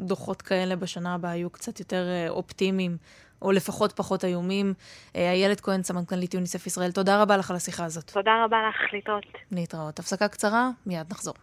[0.00, 2.96] דוחות כאלה בשנה הבאה יהיו קצת יותר אופטימיים.
[3.42, 4.74] או לפחות פחות איומים.
[5.14, 8.10] איילת כהן, סמנכ"לית יוניסף ישראל, תודה רבה לך על השיחה הזאת.
[8.10, 9.24] תודה רבה לך, להתראות.
[9.52, 9.98] להתראות.
[9.98, 11.34] הפסקה קצרה, מיד נחזור.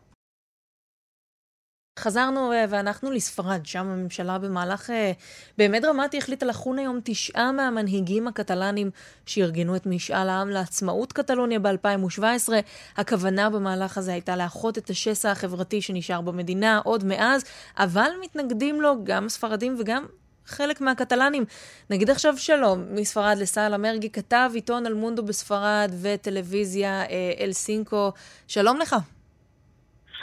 [2.03, 5.11] חזרנו אה, ואנחנו לספרד, שם הממשלה במהלך אה,
[5.57, 8.91] באמת דרמטי החליטה לחון היום תשעה מהמנהיגים הקטלנים
[9.25, 12.49] שארגנו את משאל העם לעצמאות קטלוניה ב-2017.
[12.97, 17.43] הכוונה במהלך הזה הייתה לאחות את השסע החברתי שנשאר במדינה עוד מאז,
[17.77, 20.05] אבל מתנגדים לו גם ספרדים וגם
[20.45, 21.45] חלק מהקטלנים.
[21.89, 28.11] נגיד עכשיו שלום מספרד לסהל אמרגי, כתב עיתון אלמונדו בספרד וטלוויזיה אה, אל סינקו.
[28.47, 28.95] שלום לך.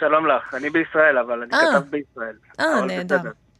[0.01, 1.59] שלום לך, אני בישראל, אבל אני אה.
[1.59, 2.37] כתב בישראל.
[2.61, 3.17] אה, נהדר.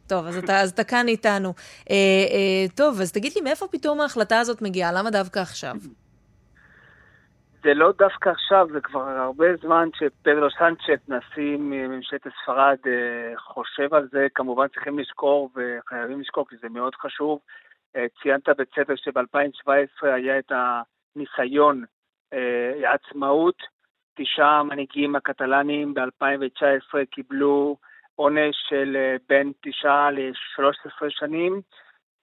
[0.07, 1.53] טוב, אז אתה, אז אתה כאן איתנו.
[1.89, 1.95] אה,
[2.33, 4.91] אה, טוב, אז תגיד לי, מאיפה פתאום ההחלטה הזאת מגיעה?
[4.91, 5.75] למה דווקא עכשיו?
[7.63, 13.93] זה לא דווקא עכשיו, זה כבר הרבה זמן שפדרו סנצ'ט, נשיא ממשלת ספרד, אה, חושב
[13.93, 14.27] על זה.
[14.35, 17.39] כמובן צריכים לזכור וחייבים לזכור, כי זה מאוד חשוב.
[17.95, 21.83] אה, ציינת בצדק שב-2017 היה את הניסיון
[22.93, 23.55] עצמאות.
[24.15, 27.77] תשעה המנהיגים הקטלנים ב-2019 קיבלו
[28.15, 31.61] עונש של אה, בין תשעה ל-13 שנים.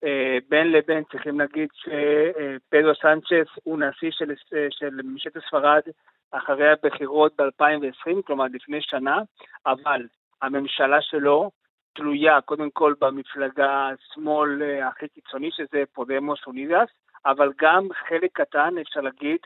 [0.04, 4.34] אה, בין לבין צריכים להגיד שפדרו סנצ'ס הוא נשיא של,
[4.70, 5.82] של ממשלת ספרד
[6.30, 9.18] אחרי הבחירות ב-2020, כלומר לפני שנה,
[9.66, 10.06] אבל
[10.42, 11.50] הממשלה שלו
[11.94, 16.88] תלויה קודם כל במפלגה השמאל אה, הכי קיצוני, שזה פודמוס אונידס,
[17.26, 19.38] אבל גם חלק קטן, אפשר להגיד,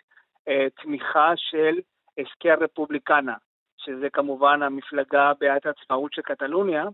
[0.48, 1.81] אה, תמיכה של
[2.16, 3.35] עסקי הרפובליקנה,
[3.77, 6.85] שזה כמובן המפלגה בעד העצמאות של קטלוניה,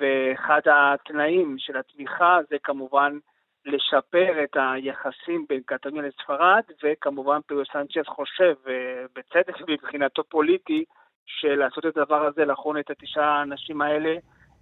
[0.00, 3.18] ואחד התנאים של התמיכה זה כמובן
[3.66, 10.84] לשפר את היחסים בין קטלוניה לספרד, וכמובן פירו סנצ'ס חושב, אה, בצדק מבחינתו פוליטי,
[11.26, 14.14] שלעשות את הדבר הזה, לחון את התשעה האנשים האלה,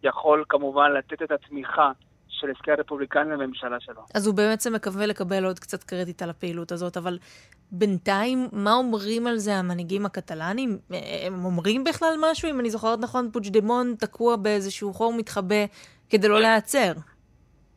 [0.02, 1.92] יכול כמובן לתת את התמיכה
[2.28, 4.02] של עסקי הרפובליקנים לממשלה שלו.
[4.14, 7.18] אז הוא בעצם מקווה לקבל עוד קצת קרדיט על הפעילות הזאת, אבל
[7.72, 10.78] בינתיים, מה אומרים על זה המנהיגים הקטלנים?
[11.26, 12.50] הם אומרים בכלל משהו?
[12.50, 15.64] אם אני זוכרת נכון, פוג'דמון תקוע באיזשהו חור מתחבא
[16.10, 16.92] כדי לא להיעצר.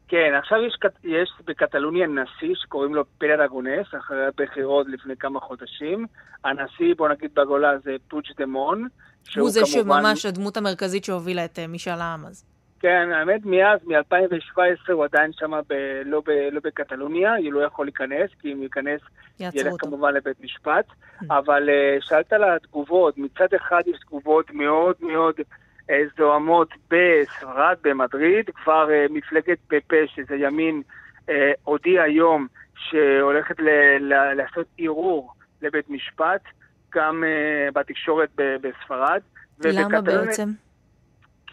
[0.07, 6.05] כן, עכשיו יש, יש בקטלוניה נשיא שקוראים לו פלר אגונס, אחרי הבחירות לפני כמה חודשים.
[6.43, 8.87] הנשיא, בוא נגיד בגולה, זה פוג'דמון.
[9.37, 10.01] הוא זה כמובן...
[10.03, 12.54] שממש הדמות המרכזית שהובילה את אה, משאל העם אז.
[12.85, 17.85] כן, האמת, מאז, מ-2017 הוא עדיין שם ב- לא, ב- לא בקטלוניה, הוא לא יכול
[17.85, 19.01] להיכנס, כי אם ייכנס,
[19.39, 19.87] ילך אותו.
[19.87, 20.85] כמובן לבית משפט.
[20.87, 21.25] Mm.
[21.29, 28.49] אבל uh, שאלת על התגובות, מצד אחד יש תגובות מאוד מאוד uh, זוהמות בספרד, במדריד,
[28.49, 30.81] כבר uh, מפלגת פפה, שזה ימין,
[31.27, 31.31] uh,
[31.63, 36.41] הודיע היום שהולכת ל- ל- לעשות ערעור לבית משפט,
[36.95, 39.19] גם uh, בתקשורת ב- בספרד.
[39.59, 40.49] למה בעצם?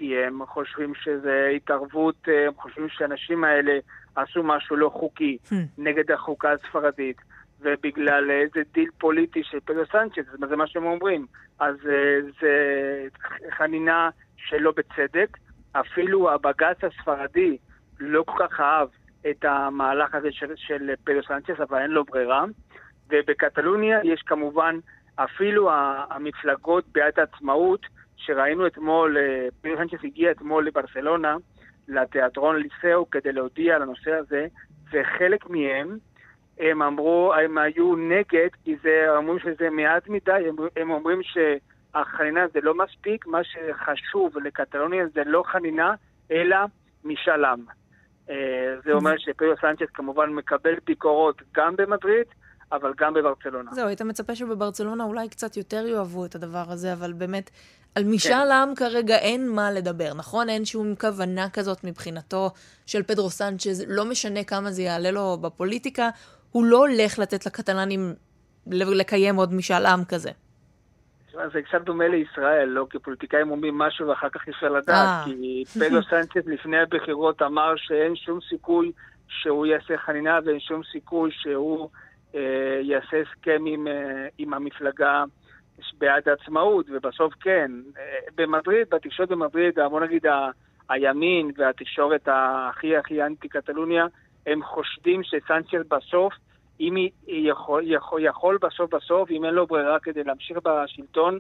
[0.03, 3.79] כי הם חושבים שזה התערבות, הם חושבים שהאנשים האלה
[4.17, 5.55] עשו משהו לא חוקי hmm.
[5.79, 7.17] נגד החוקה הספרדית,
[7.61, 11.27] ובגלל איזה דיל פוליטי של פדרו סנצ'ס, זה מה שהם אומרים.
[11.59, 12.53] אז אה, זה
[13.51, 15.37] חנינה שלא בצדק.
[15.73, 17.57] אפילו הבג"ץ הספרדי
[18.01, 18.89] לא כל כך אהב
[19.31, 22.45] את המהלך הזה של, של פדרו סנצ'ס, אבל אין לו ברירה.
[23.11, 24.79] ובקטלוניה יש כמובן
[25.17, 25.71] אפילו
[26.11, 27.87] המפלגות בעד העצמאות,
[28.27, 31.37] שראינו אתמול, אה, פדרו סנצ'ס הגיע אתמול לברסלונה,
[31.89, 34.47] לתיאטרון ליסאו, כדי להודיע על הנושא הזה,
[34.93, 35.99] וחלק מהם,
[36.59, 42.49] הם אמרו, הם היו נגד, כי זה, אמרו שזה מעט מדי, הם, הם אומרים שהחנינה
[42.55, 45.95] זה לא מספיק, מה שחשוב לקטלוניה זה לא חנינה,
[46.31, 46.57] אלא
[47.05, 47.65] משאל עם.
[48.31, 52.27] אה, זה אומר שפירו סנצ'ס כמובן מקבל ביקורות גם במדריד,
[52.73, 53.71] אבל גם בברצלונה.
[53.73, 57.51] זהו, היית מצפה שבברצלונה אולי קצת יותר יאהבו את הדבר הזה, אבל באמת,
[57.95, 58.53] על משאל כן.
[58.53, 60.49] עם כרגע אין מה לדבר, נכון?
[60.49, 62.51] אין שום כוונה כזאת מבחינתו
[62.87, 66.09] של פדרו סנצ'ז, לא משנה כמה זה יעלה לו בפוליטיקה,
[66.51, 68.15] הוא לא הולך לתת לקטלנים
[68.67, 70.31] לקיים עוד משאל עם כזה.
[71.33, 72.87] זה קצת דומה לישראל, לא?
[72.91, 75.25] כי פוליטיקאים אומרים משהו ואחר כך אי אפשר לדעת, אה.
[75.25, 78.93] כי פדרו סנצ'ז לפני הבחירות אמר שאין שום סיכוי
[79.29, 81.89] שהוא יעשה חנינה ואין שום סיכוי שהוא
[82.83, 85.25] יעשה הסכם עם, אה, עם המפלגה
[85.99, 87.71] בעד העצמאות, ובסוף כן.
[87.99, 90.27] אה, במדריד, בתקשורת במדריד, בוא נגיד
[90.89, 94.07] הימין והתקשורת הכי הכי אנטי קטלוניה,
[94.47, 96.33] הם חושדים שסנצ'ל בסוף,
[96.81, 96.95] אם
[97.27, 101.39] יכול, יכול, יכול בסוף בסוף, אם אין לו ברירה כדי להמשיך בשלטון,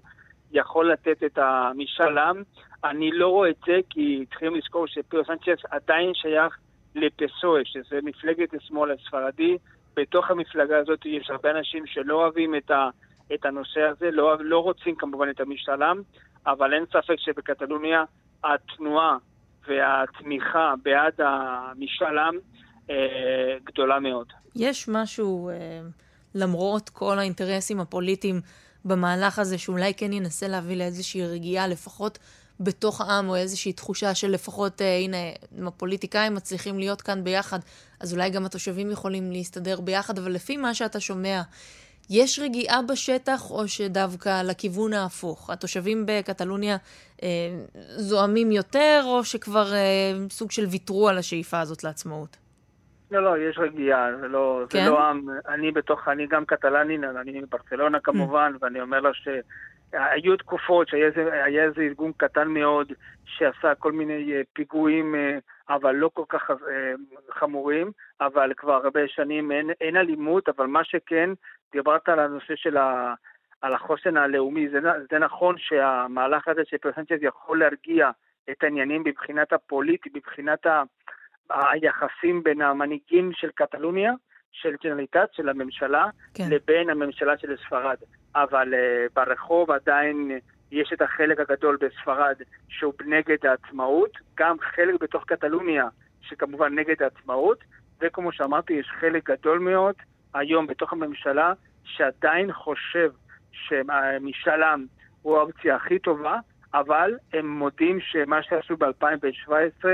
[0.52, 2.42] יכול לתת את המשאל עם.
[2.84, 6.58] אני לא רואה את זה כי צריכים לזכור שפירו סנצ'ס עדיין שייך
[6.94, 9.56] לפסואה, שזה מפלגת השמאל הספרדי,
[9.96, 12.88] בתוך המפלגה הזאת יש הרבה אנשים שלא אוהבים את, ה,
[13.34, 15.82] את הנושא הזה, לא, לא רוצים כמובן את המשאל
[16.46, 18.04] אבל אין ספק שבקטלוניה
[18.44, 19.16] התנועה
[19.68, 22.34] והתמיכה בעד המשאל עם
[22.90, 24.26] אה, גדולה מאוד.
[24.56, 25.54] יש משהו, אה,
[26.34, 28.40] למרות כל האינטרסים הפוליטיים
[28.84, 32.18] במהלך הזה, שאולי כן ינסה להביא לאיזושהי רגיעה, לפחות
[32.60, 35.16] בתוך העם, או איזושהי תחושה של לפחות, אה, הנה,
[35.58, 37.58] אם הפוליטיקאים מצליחים להיות כאן ביחד,
[38.00, 41.42] אז אולי גם התושבים יכולים להסתדר ביחד, אבל לפי מה שאתה שומע,
[42.10, 45.50] יש רגיעה בשטח, או שדווקא לכיוון ההפוך?
[45.50, 46.76] התושבים בקטלוניה
[47.22, 47.28] אה,
[47.96, 52.36] זועמים יותר, או שכבר אה, סוג של ויתרו על השאיפה הזאת לעצמאות?
[53.10, 54.84] לא, לא, יש רגיעה, זה לא, כן?
[54.84, 59.28] זה לא עם, אני בתוך, אני גם קטלני, אני מברצלונה כמובן, ואני אומר לה ש...
[59.92, 61.06] היו תקופות שהיה
[61.64, 62.92] איזה, ארגון קטן מאוד
[63.24, 66.92] שעשה כל מיני אה, פיגועים, אה, אבל לא כל כך אה,
[67.30, 71.30] חמורים, אבל כבר הרבה שנים אין, אין אלימות, אבל מה שכן,
[71.72, 73.14] דיברת על הנושא של ה...
[73.60, 74.78] על החוסן הלאומי, זה,
[75.10, 78.10] זה נכון שהמהלך הזה של פרסנצ'ז יכול להרגיע
[78.50, 80.82] את העניינים מבחינת הפוליטי, מבחינת ה...
[81.50, 84.12] היחסים בין המנהיגים של קטלוניה,
[84.52, 86.44] של ג'נרליטת, של הממשלה, כן.
[86.50, 87.96] לבין הממשלה של ספרד.
[88.34, 90.38] אבל uh, ברחוב עדיין
[90.72, 92.36] יש את החלק הגדול בספרד
[92.68, 95.88] שהוא נגד העצמאות, גם חלק בתוך קטלוניה
[96.20, 97.58] שכמובן נגד העצמאות,
[98.00, 99.94] וכמו שאמרתי, יש חלק גדול מאוד
[100.34, 101.52] היום בתוך הממשלה
[101.84, 103.10] שעדיין חושב
[103.52, 104.86] שמשאל עם
[105.22, 106.38] הוא האופציה הכי טובה,
[106.74, 109.84] אבל הם מודים שמה שעשו ב-2017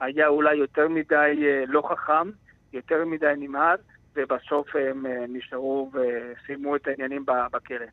[0.00, 2.30] היה אולי יותר מדי אה, לא חכם,
[2.72, 3.74] יותר מדי נמהר,
[4.16, 7.86] ובסוף הם אה, נשארו וסיימו את העניינים בכלא.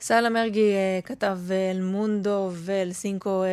[0.00, 3.44] סאלה מרגי אה, כתב אל מונדו ואל סינקו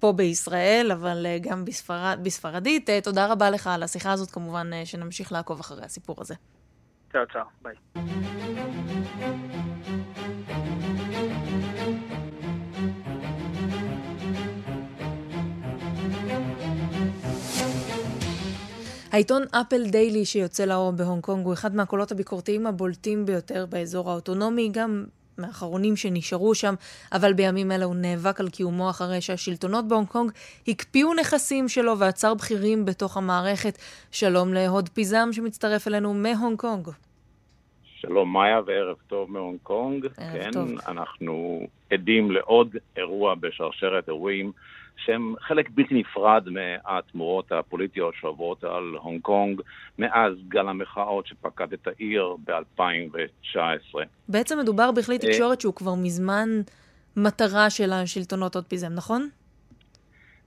[0.00, 2.90] פה בישראל, אבל גם בספרד, בספרדית.
[3.04, 6.34] תודה רבה לך על השיחה הזאת, כמובן שנמשיך לעקוב אחרי הסיפור הזה.
[7.12, 7.74] צאו צאו, ביי.
[19.12, 24.68] העיתון אפל דיילי שיוצא לאור בהונג קונג הוא אחד מהקולות הביקורתיים הבולטים ביותר באזור האוטונומי,
[24.72, 25.04] גם
[25.38, 26.74] מהאחרונים שנשארו שם,
[27.12, 30.30] אבל בימים אלה הוא נאבק על קיומו אחרי שהשלטונות בהונג קונג
[30.68, 33.78] הקפיאו נכסים שלו ועצרו בכירים בתוך המערכת.
[34.10, 36.88] שלום להוד פיזם שמצטרף אלינו מהונג קונג.
[37.84, 40.06] שלום מאיה וערב טוב מהונג קונג.
[40.16, 40.68] ערב כן, טוב.
[40.88, 44.52] אנחנו עדים לעוד אירוע בשרשרת אירועים
[45.04, 49.60] שהם חלק בלתי נפרד מהתמורות הפוליטיות שעוברות על הונג קונג
[49.98, 53.98] מאז גל המחאות שפקד את העיר ב-2019.
[54.28, 56.48] בעצם מדובר בכלי אה, תקשורת שהוא כבר מזמן
[57.16, 59.28] מטרה של השלטונות עוד פיזם, נכון?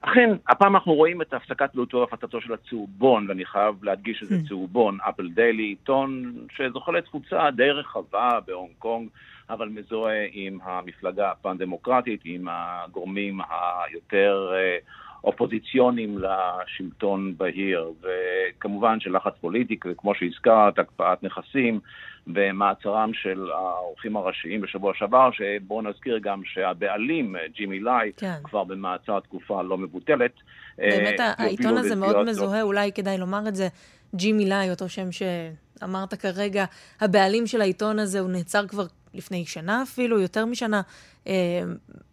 [0.07, 4.47] אכן, הפעם אנחנו רואים את הפסקת פעילותו והפצתו של הצהובון, ואני חייב להדגיש שזה Hmm.
[4.47, 9.09] צהובון, אפל דיילי, עיתון שזוכה לתפוצה די רחבה בהונג קונג,
[9.49, 13.39] אבל מזוהה עם המפלגה הפן-דמוקרטית, עם הגורמים
[13.85, 14.77] היותר אה,
[15.25, 21.79] אופוזיציוניים לשלטון בהיר, וכמובן שלחץ פוליטי, כמו שהזכרת, הקפאת נכסים
[22.27, 28.35] ומעצרם של האורחים הראשיים בשבוע שעבר, שבואו נזכיר גם שהבעלים, ג'ימי לי, כן.
[28.43, 30.31] כבר במעצר תקופה לא מבוטלת.
[30.77, 33.67] באמת אה, העיתון הזה מאוד לתביעות- מזוהה, אולי כדאי לומר את זה.
[34.15, 36.65] ג'ימי לי, אותו שם שאמרת כרגע,
[37.01, 40.81] הבעלים של העיתון הזה, הוא נעצר כבר לפני שנה אפילו, יותר משנה,
[41.27, 41.33] אה,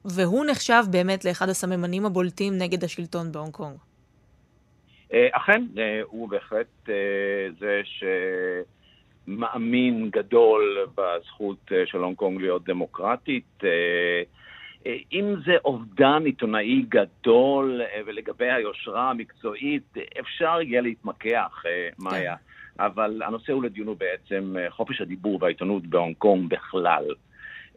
[0.04, 3.76] והוא נחשב באמת לאחד הסממנים הבולטים נגד השלטון בהונג קונג.
[5.12, 6.88] אה, אכן, אה, הוא בהחלט
[7.58, 7.80] זה
[9.26, 13.62] שמאמין גדול בזכות של הונג קונג להיות דמוקרטית.
[15.12, 22.34] אם זה אובדן עיתונאי גדול ולגבי היושרה המקצועית, אפשר יהיה להתמקח, אה, מאיה.
[22.78, 27.04] אבל הנושא הוא לדיון הוא בעצם אה, חופש הדיבור והעיתונות בהונג קונג בכלל.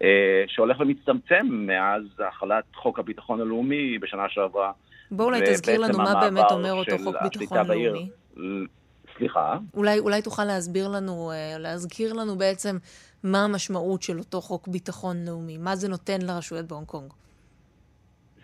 [0.01, 4.71] אה, שהולך ומצטמצם מאז החלת חוק הביטחון הלאומי בשנה שעברה.
[5.11, 7.93] בוא אולי תזכיר לנו מה באמת אומר אותו חוק ביטחון בעיר.
[7.93, 8.67] לאומי.
[9.17, 9.57] סליחה?
[9.73, 12.77] אולי, אולי תוכל להסביר לנו, אה, להזכיר לנו בעצם
[13.23, 17.13] מה המשמעות של אותו חוק ביטחון לאומי, מה זה נותן לרשויות בהונג קונג.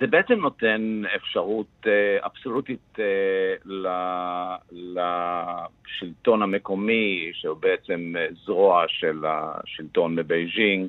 [0.02, 10.16] זה בעצם נותן אפשרות אה, אבסולוטית אה, לשלטון המקומי, שהוא בעצם אה, זרוע של השלטון
[10.16, 10.88] בבייג'ינג,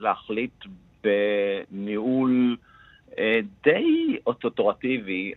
[0.00, 0.64] להחליט
[1.04, 2.56] בניהול
[3.64, 5.32] די אוטוטורטיבי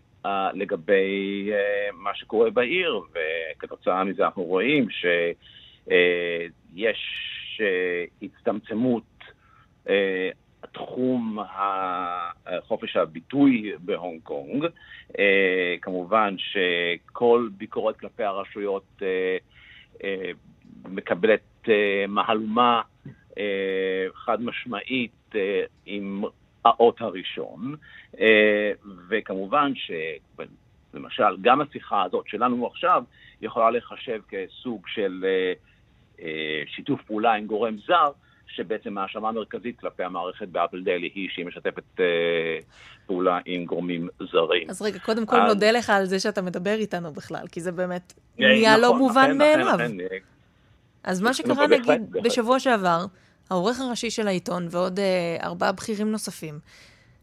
[0.54, 1.50] לגבי
[1.94, 6.02] מה שקורה בעיר, וכתוצאה מזה אנחנו רואים שיש
[8.22, 9.04] הצטמצמות
[10.72, 11.40] תחום
[12.68, 14.66] חופש הביטוי בהונג קונג.
[15.20, 19.38] אה, כמובן שכל ביקורת כלפי הרשויות אה,
[20.04, 20.32] אה,
[20.86, 21.42] מקבלת
[22.08, 22.82] מהלומה
[24.14, 25.36] חד משמעית
[25.86, 26.24] עם
[26.66, 27.76] האות הראשון,
[29.10, 33.04] וכמובן שלמשל גם השיחה הזאת שלנו עכשיו
[33.42, 35.26] יכולה לחשב כסוג של
[36.68, 38.12] שיתוף פעולה עם גורם זר,
[38.56, 42.06] שבעצם ההאשמה המרכזית כלפי המערכת באפל דיילי היא שהיא משתפת אה,
[43.06, 44.70] פעולה עם גורמים זרים.
[44.70, 47.72] אז רגע, קודם כל אז- נודה לך על זה שאתה מדבר איתנו בכלל, כי זה
[47.72, 49.80] באמת אה, נהיה לא נכון, מובן אכן, אכן, מאליו.
[50.12, 50.18] אה,
[51.04, 52.24] אז מה שקרה, נכון, נגיד.
[52.24, 53.06] בשבוע שעבר,
[53.50, 56.60] העורך הראשי של העיתון ועוד אה, ארבעה בכירים נוספים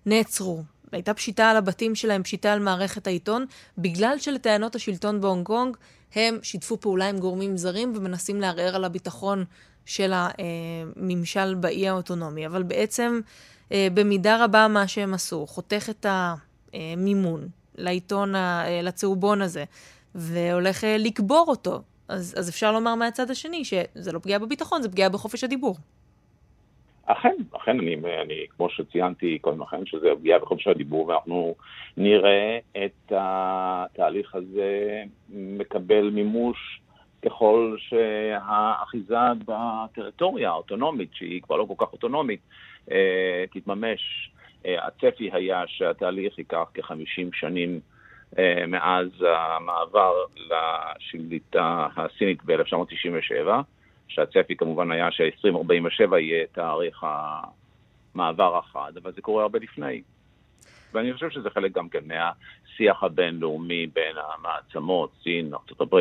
[0.07, 0.63] נעצרו.
[0.93, 3.47] הייתה פשיטה על הבתים שלהם, פשיטה על מערכת העיתון,
[3.79, 5.77] בגלל שלטענות השלטון בהונג קונג
[6.15, 9.45] הם שיתפו פעולה עם גורמים זרים ומנסים לערער על הביטחון
[9.87, 12.47] של הממשל באי האוטונומי.
[12.47, 13.21] אבל בעצם,
[13.73, 16.07] אה, במידה רבה מה שהם עשו, חותך את
[16.73, 19.65] המימון לעיתון, אה, לצהובון הזה,
[20.15, 21.83] והולך אה, לקבור אותו.
[22.09, 25.77] אז, אז אפשר לומר מהצד השני שזה לא פגיעה בביטחון, זה פגיעה בחופש הדיבור.
[27.07, 31.55] אכן, אכן, אני, אני, כמו שציינתי קודם לכן, שזה פגיעה בחופש הדיבור, ואנחנו
[31.97, 36.81] נראה את התהליך הזה מקבל מימוש
[37.25, 39.17] ככל שהאחיזה
[39.47, 42.41] בטריטוריה האוטונומית, שהיא כבר לא כל כך אוטונומית,
[42.91, 44.31] אה, תתממש.
[44.67, 47.81] אה, הצפי היה שהתהליך ייקח כ-50 שנים
[48.39, 53.49] אה, מאז המעבר לשליטה הסינית ב-1997.
[54.09, 57.07] שהצפי כמובן היה ש-2047 יהיה תאריך
[58.15, 60.03] המעבר החד, אבל זה קורה הרבה לפני.
[60.93, 65.97] ואני חושב שזה חלק גם כן מהשיח הבינלאומי בין המעצמות, סין, ארה"ב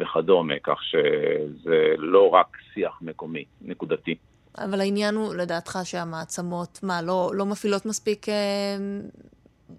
[0.00, 4.14] וכדומה, כך שזה לא רק שיח מקומי, נקודתי.
[4.58, 8.76] אבל העניין הוא, לדעתך, שהמעצמות, מה, לא, לא מפעילות מספיק, אה,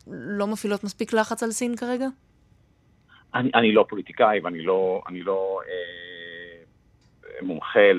[0.08, 2.08] לא מפעילות מספיק לחץ על סין כרגע?
[3.36, 6.64] אני, אני לא פוליטיקאי ואני לא, אני לא אה,
[7.42, 7.90] מומחה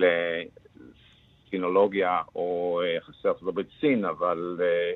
[1.47, 4.93] לסינולוגיה או יחסי ארצות הברית סין, אבל אה,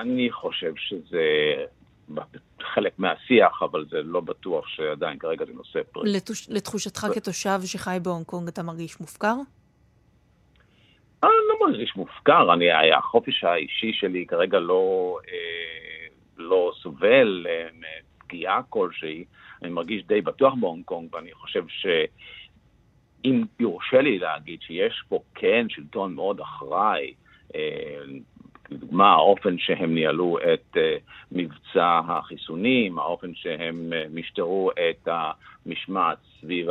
[0.00, 1.54] אני חושב שזה
[2.74, 6.12] חלק מהשיח, אבל זה לא בטוח שעדיין כרגע זה נושא פרי.
[6.12, 6.48] לתוש...
[6.50, 7.14] לתחושתך ו...
[7.14, 9.34] כתושב שחי בהונג קונג אתה מרגיש מופקר?
[11.22, 16.06] אני לא מרגיש מופקר, אני, החופש האישי שלי כרגע לא, אה,
[16.36, 17.68] לא סובל אה,
[18.22, 19.24] מפגיעה כלשהי.
[19.62, 25.66] אני מרגיש די בטוח בהונג קונג, ואני חושב שאם יורשה לי להגיד שיש פה כן
[25.68, 27.14] שלטון מאוד אחראי,
[27.54, 27.60] אה,
[28.70, 30.78] לדוגמה, האופן שהם ניהלו את uh,
[31.32, 35.08] מבצע החיסונים, האופן שהם uh, משטרו את
[35.66, 36.66] המשמעת סביב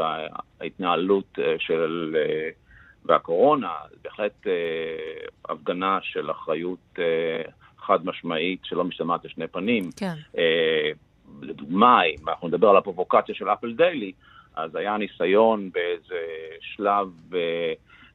[0.61, 2.15] ההתנהלות uh, של...
[3.05, 3.73] והקורונה,
[4.03, 4.47] בהחלט
[5.49, 6.99] הפגנה של אחריות
[7.77, 9.89] חד משמעית שלא משתמעת לשני פנים.
[9.97, 10.13] כן.
[11.41, 14.11] לדוגמה, אם אנחנו נדבר על הפרובוקציה של אפל דיילי,
[14.55, 16.25] אז היה ניסיון באיזה
[16.61, 17.07] שלב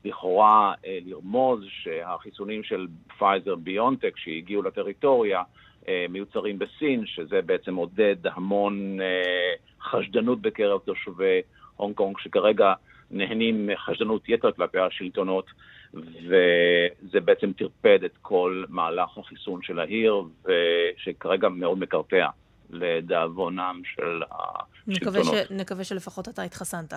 [0.04, 2.86] לכאורה אה, לרמוז שהחיסונים של
[3.18, 5.42] פייזר ביונטק שהגיעו לטריטוריה
[5.88, 11.40] אה, מיוצרים בסין, שזה בעצם עודד המון אה, חשדנות בקרב תושבי
[11.76, 12.74] הונג קונג, שכרגע
[13.10, 15.46] נהנים מחשדנות יתר כלפי השלטונות,
[15.94, 22.28] וזה בעצם טרפד את כל מהלך החיסון של העיר, ושכרגע מאוד מקרטע
[22.70, 24.74] לדאבונם של השלטונות.
[24.86, 25.50] נקווה, ש...
[25.50, 26.92] נקווה שלפחות אתה התחסנת.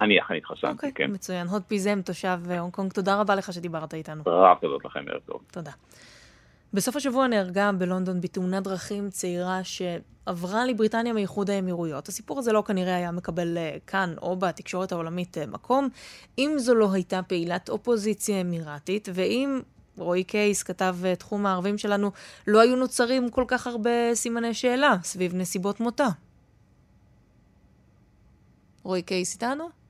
[0.00, 1.12] אני אכן התחסנתי, okay, אוקיי, כן.
[1.12, 1.46] מצוין.
[1.46, 4.22] הוד פיזם, תושב הונג קונג, תודה רבה לך שדיברת איתנו.
[4.26, 5.42] רק תודות לכם, ערב טוב.
[5.50, 5.70] תודה.
[6.72, 12.08] בסוף השבוע נהרגה בלונדון בתאונת דרכים צעירה שעברה לבריטניה מאיחוד האמירויות.
[12.08, 15.88] הסיפור הזה לא כנראה היה מקבל אה, כאן או בתקשורת העולמית אה, מקום,
[16.38, 19.60] אם זו לא הייתה פעילת אופוזיציה אמירתית, ואם
[19.96, 22.10] רועי קייס, כתב אה, תחום הערבים שלנו,
[22.46, 26.08] לא היו נוצרים כל כך הרבה סימני שאלה סביב נסיבות מותה.
[28.82, 29.85] רועי קייס איתנו?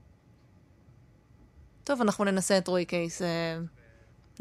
[1.86, 3.26] טוב, אנחנו ננסה את רועי קייס, אה,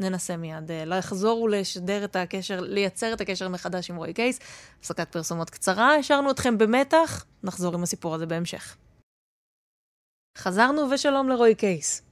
[0.00, 4.38] ננסה מיד אה, לחזור ולשדר את הקשר, לייצר את הקשר מחדש עם רועי קייס.
[4.80, 8.76] הפסקת פרסומות קצרה, השארנו אתכם במתח, נחזור עם הסיפור הזה בהמשך.
[10.38, 12.02] חזרנו ושלום לרועי קייס.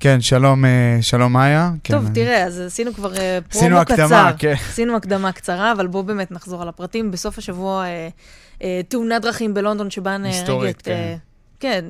[0.00, 1.70] כן, שלום, אה, שלום מאיה.
[1.82, 3.58] טוב, כן, תראה, אז עשינו כבר פרומו קצר.
[3.58, 4.54] עשינו הקדמה, כן.
[4.70, 7.10] עשינו הקדמה קצרה, אבל בואו באמת נחזור על הפרטים.
[7.10, 7.84] בסוף השבוע
[8.88, 10.82] תאונת דרכים בלונדון שבה נהרגת...
[10.82, 11.16] כן.
[11.56, 11.84] אה, כן,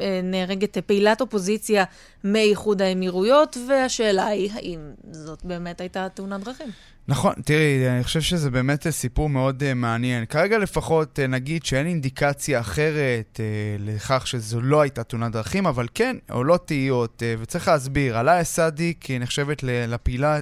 [0.00, 1.84] אה, נהרגת פעילת אופוזיציה
[2.24, 6.68] מאיחוד האמירויות, והשאלה היא, האם זאת באמת הייתה תאונת דרכים?
[7.08, 10.26] נכון, תראי, אני חושב שזה באמת סיפור מאוד uh, מעניין.
[10.26, 15.86] כרגע לפחות uh, נגיד שאין אינדיקציה אחרת uh, לכך שזו לא הייתה תאונת דרכים, אבל
[15.94, 18.18] כן, עולות תהיות, uh, וצריך להסביר.
[18.18, 19.62] עלאא סאדיק נחשבת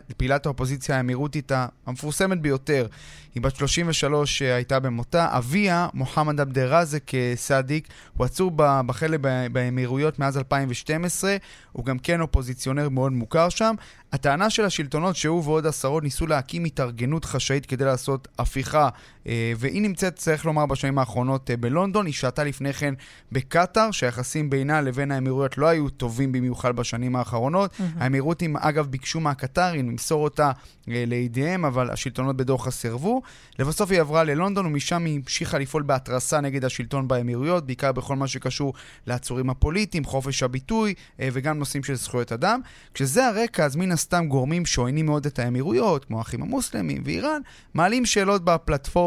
[0.09, 1.53] לפעילת האופוזיציה האמירותית
[1.87, 2.87] המפורסמת ביותר.
[3.35, 5.29] היא בת 33 שהייתה במותה.
[5.39, 9.17] אביה, מוחמד עבדרזק סאדיק, הוא עצור בכלא
[9.53, 11.37] באמירויות מאז 2012.
[11.73, 13.75] הוא גם כן אופוזיציונר מאוד מוכר שם.
[14.13, 18.89] הטענה של השלטונות שהוא ועוד עשרות ניסו להקים התארגנות חשאית כדי לעשות הפיכה,
[19.22, 22.07] אה, והיא נמצאת, צריך לומר, בשנים האחרונות אה, בלונדון.
[22.07, 22.95] היא שהתה לפני כן
[23.33, 27.71] בקטאר, שהיחסים בינה לבין האמירויות לא היו טובים במיוחד בשנים האחרונות.
[27.73, 27.83] Mm-hmm.
[27.99, 30.51] האמירותים, אגב, ביקשו מהקטארים למסור אותה
[30.89, 33.23] אה, לידיהם, אבל השלטונות בדוחה סירבו.
[33.59, 38.27] לבסוף היא עברה ללונדון, ומשם היא המשיכה לפעול בהתרסה נגד השלטון באמירויות, בעיקר בכל מה
[38.27, 38.75] שקשור
[39.07, 42.61] לעצורים הפוליטיים, חופש הביטוי, וגם נושאים של זכויות אדם.
[42.95, 47.41] כשזה הרקע, אז מן הסתם גורמים שעוינים מאוד את האמירויות, כמו האחים המוסלמים ואיראן,
[47.75, 48.45] מעלים שאלות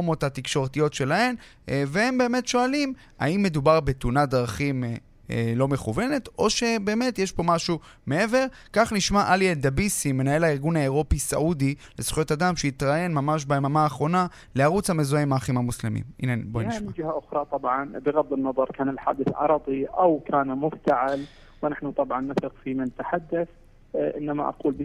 [0.04, 1.34] בפלטפורמות התקשורתיות שלהן,
[1.68, 4.94] אה, והם באמת שואלים האם מדובר בתאונת דרכים אה,
[5.30, 8.44] אה, לא מכוונת, או שבאמת יש פה משהו מעבר.
[8.72, 15.22] כך נשמע עלי אל-דביסי, מנהל הארגון האירופי-סעודי לזכויות אדם, שהתראיין ממש ביממה האחרונה לערוץ המזוהה
[15.22, 16.04] עם האחים המוסלמים.
[16.22, 16.90] הנה, בואי נשמע.
[21.62, 23.48] ونحن طبعا نثق في من تحدث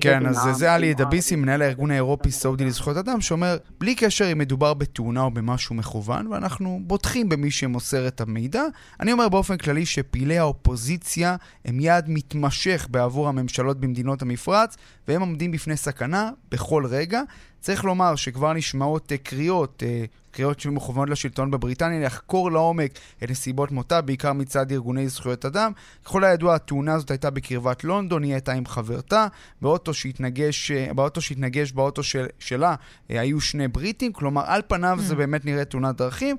[0.00, 4.74] כן, אז זה עלי דביסי, מנהל הארגון האירופי-סעודי לזכויות אדם, שאומר, בלי קשר אם מדובר
[4.74, 8.62] בתאונה או במשהו מכוון, ואנחנו בוטחים במי שמוסר את המידע,
[9.00, 14.76] אני אומר באופן כללי שפעילי האופוזיציה הם יעד מתמשך בעבור הממשלות במדינות המפרץ,
[15.08, 17.22] והם עומדים בפני סכנה בכל רגע.
[17.60, 23.70] צריך לומר שכבר נשמעות uh, קריאות uh, קריאות שמכוונות לשלטון בבריטניה לחקור לעומק את נסיבות
[23.70, 25.72] מותה, בעיקר מצד ארגוני זכויות אדם.
[26.04, 29.26] ככל הידוע, התאונה הזאת הייתה בקרבת לונדון, היא הייתה עם חברתה,
[29.62, 32.74] באוטו שהתנגש, באוטו, שהתנגש באוטו של, שלה
[33.08, 35.02] היו שני בריטים, כלומר על פניו mm.
[35.02, 36.36] זה באמת נראה תאונת דרכים.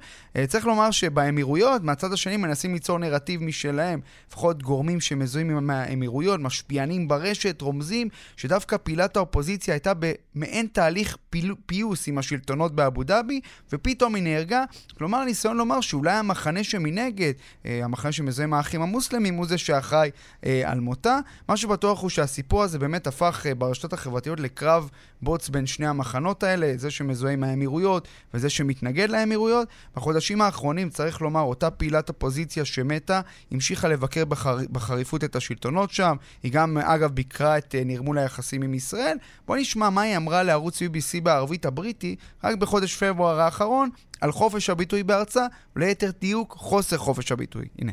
[0.48, 7.08] צריך לומר שבאמירויות, מהצד השני מנסים ליצור נרטיב משלהם, לפחות גורמים שמזוהים עם האמירויות, משפיענים
[7.08, 11.54] ברשת, רומזים שדווקא פעילת האופוזיציה הייתה במעין תהליך פיל...
[11.66, 13.42] פיוס עם השלטונות באבו דאבי,
[13.74, 14.64] ופתאום היא נהרגה.
[14.98, 17.34] כלומר, ניסיון לומר שאולי המחנה שמנגד,
[17.66, 20.10] אה, המחנה שמזוהה עם האחים המוסלמים, הוא זה שאחראי
[20.46, 21.20] אה, על מותה.
[21.50, 24.90] מה שבטוח הוא שהסיפור הזה באמת הפך אה, ברשתות החברתיות לקרב
[25.22, 29.68] בוץ בין שני המחנות האלה, זה שמזוהה עם האמירויות וזה שמתנגד לאמירויות.
[29.96, 34.58] בחודשים האחרונים, צריך לומר, אותה פעילת אופוזיציה שמתה, המשיכה לבקר בחר...
[34.72, 36.16] בחריפות את השלטונות שם.
[36.44, 39.18] היא גם, אגב, ביקרה את אה, נרמול היחסים עם ישראל.
[39.48, 43.90] בואו נשמע מה היא אמרה לערוץ BBC בערבית הבריטי רק בחודש פברואר האחרון
[44.22, 45.46] על חופש הביטוי בארצה,
[45.76, 47.66] וליתר דיוק חוסר חופש הביטוי.
[47.80, 47.92] הנה.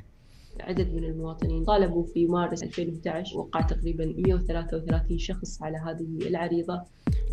[0.60, 6.82] عدد من المواطنين طالبوا في مارس 2011 وقع تقريبا 133 شخص على هذه العريضة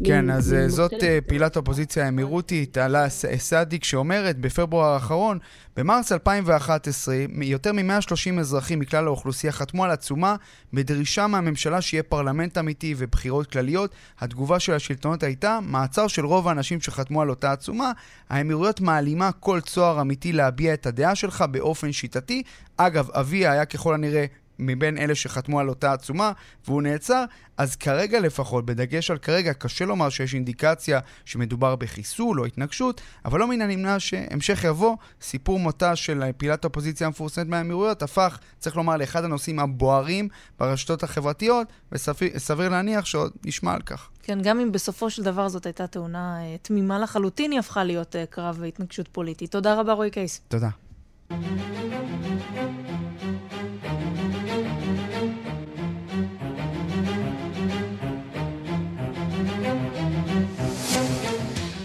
[0.05, 0.93] כן, אז זאת
[1.27, 5.39] פעילת האופוזיציה האמירותית, תעלה סעדיק, שאומרת בפברואר האחרון,
[5.77, 10.37] במרס 2011, יותר מ-130 אזרחים מכלל האוכלוסייה חתמו על עצומה
[10.73, 13.91] בדרישה מהממשלה שיהיה פרלמנט אמיתי ובחירות כלליות.
[14.21, 17.93] התגובה של השלטונות הייתה מעצר של רוב האנשים שחתמו על אותה עצומה.
[18.31, 22.43] האמירויות מעלימה כל צוהר אמיתי להביע את הדעה שלך באופן שיטתי.
[22.78, 24.26] אגב, אביה היה ככל הנראה
[24.60, 26.32] מבין אלה שחתמו על אותה עצומה,
[26.68, 27.26] והוא נעצר,
[27.58, 33.40] אז כרגע לפחות, בדגש על כרגע, קשה לומר שיש אינדיקציה שמדובר בחיסול או התנגשות, אבל
[33.40, 38.98] לא מן הנמנע שהמשך יבוא, סיפור מותה של פעילת האופוזיציה המפורסמת מהאמירויות הפך, צריך לומר,
[38.98, 44.10] לאחד הנושאים הבוערים ברשתות החברתיות, וסביר להניח שעוד נשמע על כך.
[44.24, 48.16] כן, גם אם בסופו של דבר זאת הייתה תאונה uh, תמימה לחלוטין, היא הפכה להיות
[48.16, 49.52] uh, קרב והתנגשות פוליטית.
[49.52, 50.42] תודה רבה, רועי קייס.
[50.48, 50.70] תודה.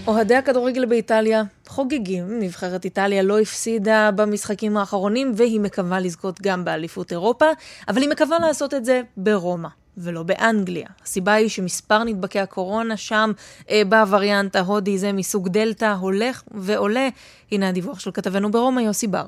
[0.07, 7.13] אוהדי הכדורגל באיטליה חוגגים, נבחרת איטליה לא הפסידה במשחקים האחרונים והיא מקווה לזכות גם באליפות
[7.13, 7.47] אירופה,
[7.89, 9.80] אבל היא מקווה לעשות את זה ברומא.
[10.03, 10.87] ולא באנגליה.
[11.03, 13.33] הסיבה היא שמספר נדבקי הקורונה שם
[13.71, 17.09] אה, בווריאנט ההודי זה מסוג דלתא הולך ועולה.
[17.53, 19.27] הנה הדיווח של כתבנו ברומא יוסי בר.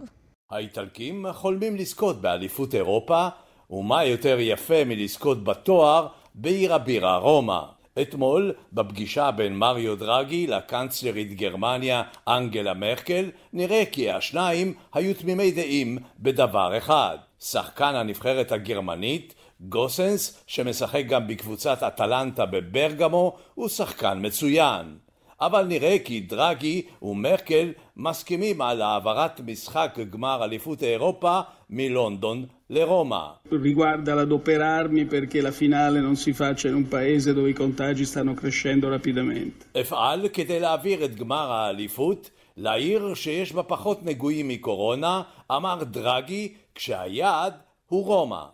[0.51, 3.29] האיטלקים חולמים לזכות באליפות אירופה,
[3.71, 7.61] ומה יותר יפה מלזכות בתואר בעיר הבירה רומא.
[8.03, 15.99] אתמול, בפגישה בין מריו דרגי לקנצלרית גרמניה אנגלה מרקל, נראה כי השניים היו תמימי דעים
[16.19, 17.19] בדבר אחד.
[17.41, 19.35] שחקן הנבחרת הגרמנית,
[19.69, 24.97] גוסנס, שמשחק גם בקבוצת אטלנטה בברגמו, הוא שחקן מצוין.
[25.41, 31.41] אבל נראה כי דרגי ומרקל מסכימים על העברת משחק גמר אליפות אירופה
[31.71, 33.27] מלונדון לרומא.
[33.51, 38.35] Riguarda l'adoperarmi perché la finale non si faccia in un paese dove i contagi stanno
[38.35, 39.67] crescendo rapidamente.
[39.81, 47.55] אפעל כדי להעביר את גמר האליפות לעיר שיש בה פחות נגועים מקורונה, אמר דרגי, כשהיעד
[47.87, 48.45] הוא רומא.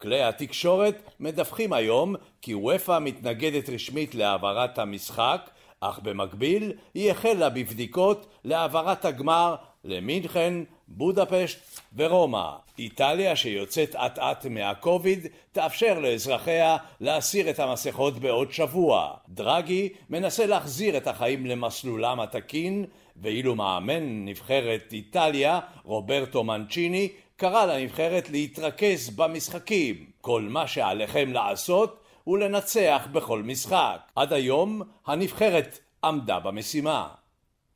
[0.00, 8.26] כלי התקשורת מדווחים היום כי וופא מתנגדת רשמית להעברת המשחק אך במקביל היא החלה בבדיקות
[8.44, 10.54] להעברת הגמר למינכן,
[10.88, 11.58] בודפשט
[11.96, 12.50] ורומא.
[12.78, 19.14] איטליה שיוצאת אט אט מהקוביד תאפשר לאזרחיה להסיר את המסכות בעוד שבוע.
[19.28, 22.84] דרגי מנסה להחזיר את החיים למסלולם התקין
[23.16, 27.08] ואילו מאמן נבחרת איטליה רוברטו מנצ'יני
[27.40, 30.06] קרא לנבחרת להתרכז במשחקים.
[30.20, 33.98] כל מה שעליכם לעשות ולנצח בכל משחק.
[34.16, 37.08] עד היום הנבחרת עמדה במשימה.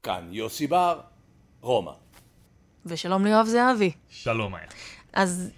[0.02, 1.00] כאן יוסי בר,
[1.60, 1.92] רומא.
[2.86, 3.90] ושלום ליואב זהבי.
[4.10, 4.66] שלום היה.
[5.12, 5.50] אז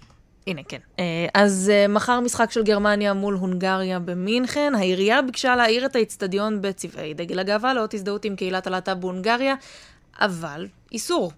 [0.47, 0.79] הנה, כן.
[0.99, 4.73] אה, אז אה, מחר משחק של גרמניה מול הונגריה במינכן.
[4.75, 9.55] העירייה ביקשה להעיר את האיצטדיון בצבעי דגל הגאווה לאות הזדהות עם קהילת הלהט"ב בהונגריה,
[10.19, 11.31] אבל איסור.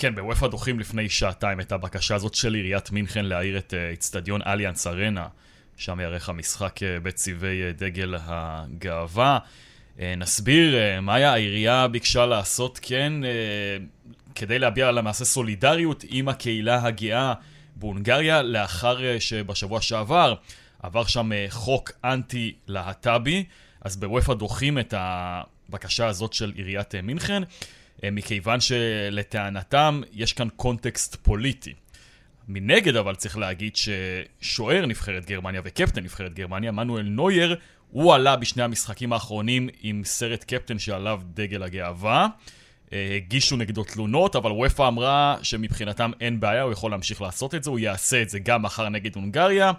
[0.00, 4.40] כן, בוופא דוחים לפני שעתיים את הבקשה הזאת של עיריית מינכן להעיר את אה, איצטדיון
[4.46, 5.28] אליאנס ארנה.
[5.76, 9.38] שם יארך המשחק אה, בצבעי אה, דגל הגאווה.
[10.16, 13.12] נסביר, מאיה, העירייה ביקשה לעשות כן
[14.34, 17.34] כדי להביע למעשה סולידריות עם הקהילה הגאה
[17.76, 20.34] בהונגריה, לאחר שבשבוע שעבר
[20.82, 23.44] עבר שם חוק אנטי-להט"בי,
[23.80, 27.42] אז בוופא דוחים את הבקשה הזאת של עיריית מינכן,
[28.04, 31.74] מכיוון שלטענתם יש כאן קונטקסט פוליטי.
[32.48, 37.56] מנגד אבל צריך להגיד ששוער נבחרת גרמניה וקפטן נבחרת גרמניה, מנואל נוייר,
[37.90, 42.28] הוא עלה בשני המשחקים האחרונים עם סרט קפטן שעליו דגל הגאווה.
[42.92, 47.70] הגישו נגדו תלונות, אבל וופא אמרה שמבחינתם אין בעיה, הוא יכול להמשיך לעשות את זה,
[47.70, 49.72] הוא יעשה את זה גם מחר נגד הונגריה.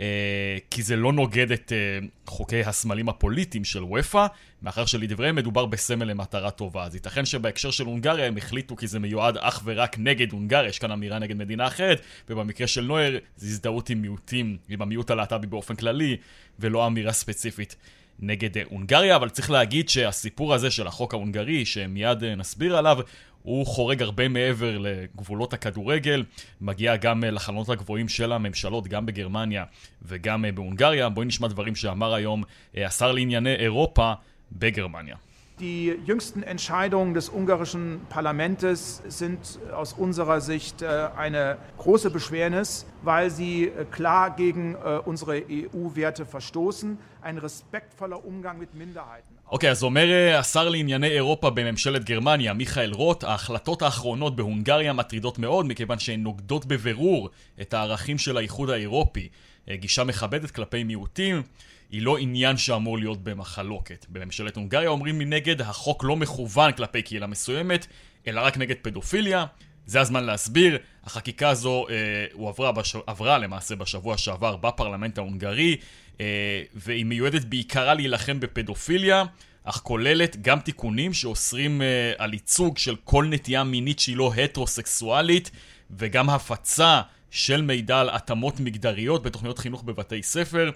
[0.00, 4.26] אה, כי זה לא נוגד את אה, חוקי הסמלים הפוליטיים של וופא,
[4.62, 6.84] מאחר שלדבריהם מדובר בסמל למטרה טובה.
[6.84, 10.78] אז ייתכן שבהקשר של הונגריה הם החליטו כי זה מיועד אך ורק נגד הונגריה, יש
[10.78, 15.46] כאן אמירה נגד מדינה אחרת, ובמקרה של נויר זה הזדהות עם מיעוטים, עם המיעוט הלהט"בי
[15.46, 16.16] באופן כללי,
[16.58, 17.76] ולא אמירה ספציפית
[18.20, 22.98] נגד אה, הונגריה, אבל צריך להגיד שהסיפור הזה של החוק ההונגרי, שמיד נסביר עליו,
[23.42, 26.24] הוא חורג הרבה מעבר לגבולות הכדורגל,
[26.60, 29.64] מגיע גם אה, לחלונות הגבוהים של הממשלות, גם בגרמניה
[30.02, 31.08] וגם אה, בהונגריה.
[31.08, 32.42] בואי נשמע דברים שאמר היום
[32.76, 34.12] אה, השר לענייני אירופה
[34.52, 35.16] בגרמניה.
[35.60, 43.28] Die jüngsten Entscheidungen des ungarischen Parlaments sind aus unserer Sicht äh, eine große Beschwernis, weil
[43.30, 46.96] sie äh, klar gegen äh, unsere EU-Werte verstoßen.
[47.22, 49.34] Ein respektvoller Umgang mit Minderheiten.
[49.50, 55.38] אוקיי, okay, אז אומר השר לענייני אירופה בממשלת גרמניה, מיכאל רוט, ההחלטות האחרונות בהונגריה מטרידות
[55.38, 57.30] מאוד, מכיוון שהן נוגדות בבירור
[57.60, 59.28] את הערכים של האיחוד האירופי.
[59.70, 61.42] גישה מכבדת כלפי מיעוטים.
[61.90, 64.06] היא לא עניין שאמור להיות במחלוקת.
[64.08, 67.86] בממשלת הונגריה אומרים מנגד, החוק לא מכוון כלפי קהילה מסוימת,
[68.26, 69.46] אלא רק נגד פדופיליה.
[69.86, 71.94] זה הזמן להסביר, החקיקה הזו אה,
[72.32, 72.96] הועברה בש...
[73.06, 75.76] עברה למעשה בשבוע שעבר בפרלמנט ההונגרי,
[76.20, 79.24] אה, והיא מיועדת בעיקרה להילחם בפדופיליה,
[79.64, 85.50] אך כוללת גם תיקונים שאוסרים אה, על ייצוג של כל נטייה מינית שהיא לא הטרוסקסואלית,
[85.90, 90.70] וגם הפצה של מידע על התאמות מגדריות בתוכניות חינוך בבתי ספר.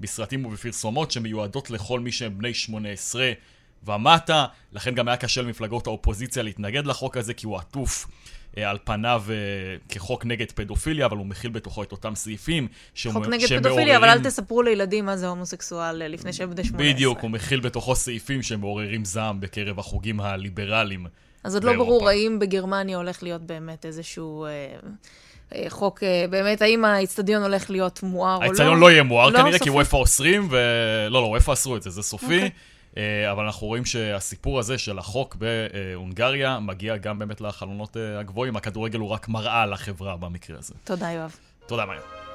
[0.00, 3.32] בסרטים ובפרסומות שמיועדות לכל מי שהם בני 18
[3.86, 8.06] ומטה, לכן גם היה קשה למפלגות האופוזיציה להתנגד לחוק הזה כי הוא עטוף
[8.58, 9.34] אה, על פניו אה,
[9.88, 12.68] כחוק נגד פדופיליה, אבל הוא מכיל בתוכו את אותם סעיפים
[13.12, 13.62] חוק נגד שמעוררים...
[13.62, 16.92] פדופיליה, אבל אל תספרו לילדים מה זה הומוסקסואל אה, לפני שהם בני 18.
[16.92, 21.06] בדיוק, הוא מכיל בתוכו סעיפים שמעוררים זעם בקרב החוגים הליברליים.
[21.44, 24.44] אז עוד לא ברור האם בגרמניה הולך להיות באמת איזשהו...
[24.44, 24.50] אה,
[25.68, 28.44] חוק, אה, באמת, האם האיצטדיון הולך להיות מואר או לא?
[28.44, 30.56] האיצטדיון לא יהיה מואר לא כנראה, כי וופא אוסרים, ו...
[31.10, 32.26] לא, לא, וופא אסרו את זה, זה סופי.
[32.26, 32.34] Okay.
[32.34, 32.50] אוקיי.
[32.96, 38.56] אה, אבל אנחנו רואים שהסיפור הזה של החוק בהונגריה מגיע גם באמת לחלונות הגבוהים.
[38.56, 40.74] הכדורגל הוא רק מראה לחברה במקרה הזה.
[40.84, 41.36] תודה, יואב.
[41.66, 42.27] תודה, מאיה.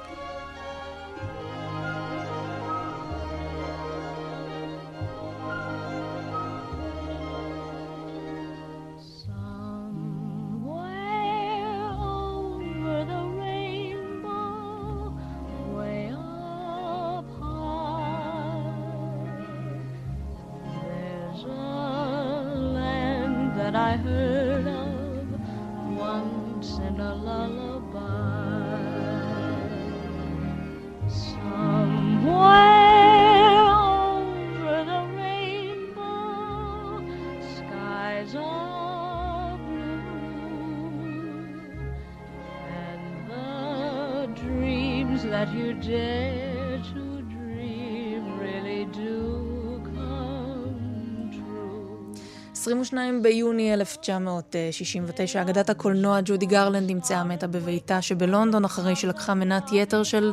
[52.94, 60.02] 22 ביוני 1969, אגדת הקולנוע ג'ודי גרלנד נמצאה מתה בביתה שבלונדון אחרי שלקחה מנת יתר
[60.02, 60.32] של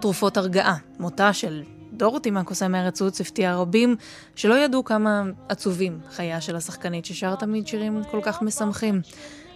[0.00, 0.76] תרופות הרגעה.
[0.98, 3.96] מותה של דורותי מהקוסם מארץ עוץ הפתיע רבים
[4.34, 9.00] שלא ידעו כמה עצובים חייה של השחקנית ששר תמיד שירים כל כך משמחים.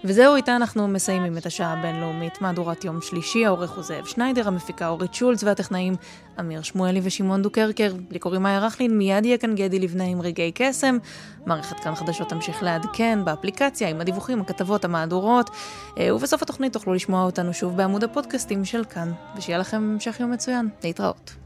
[0.08, 4.88] וזהו, איתה אנחנו מסיימים את השעה הבינלאומית, מהדורת יום שלישי, העורך הוא זאב שניידר, המפיקה
[4.88, 5.94] אורית שולץ והטכנאים
[6.40, 7.92] אמיר שמואלי ושמעון דוקרקר.
[8.10, 10.98] לי קוראים מאיה רכלין, מיד יהיה כאן גדי לבנה עם רגעי קסם.
[11.46, 15.50] מערכת כאן חדשות תמשיך לעדכן באפליקציה עם הדיווחים, הכתבות, המהדורות,
[15.98, 20.32] אה, ובסוף התוכנית תוכלו לשמוע אותנו שוב בעמוד הפודקאסטים של כאן, ושיהיה לכם המשך יום
[20.32, 20.68] מצוין.
[20.84, 21.45] להתראות.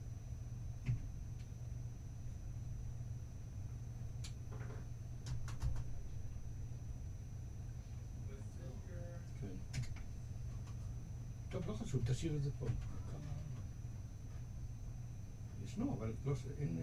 [12.31, 12.65] תשאיר את זה פה.
[15.63, 16.77] ישנו, אבל לא, אין...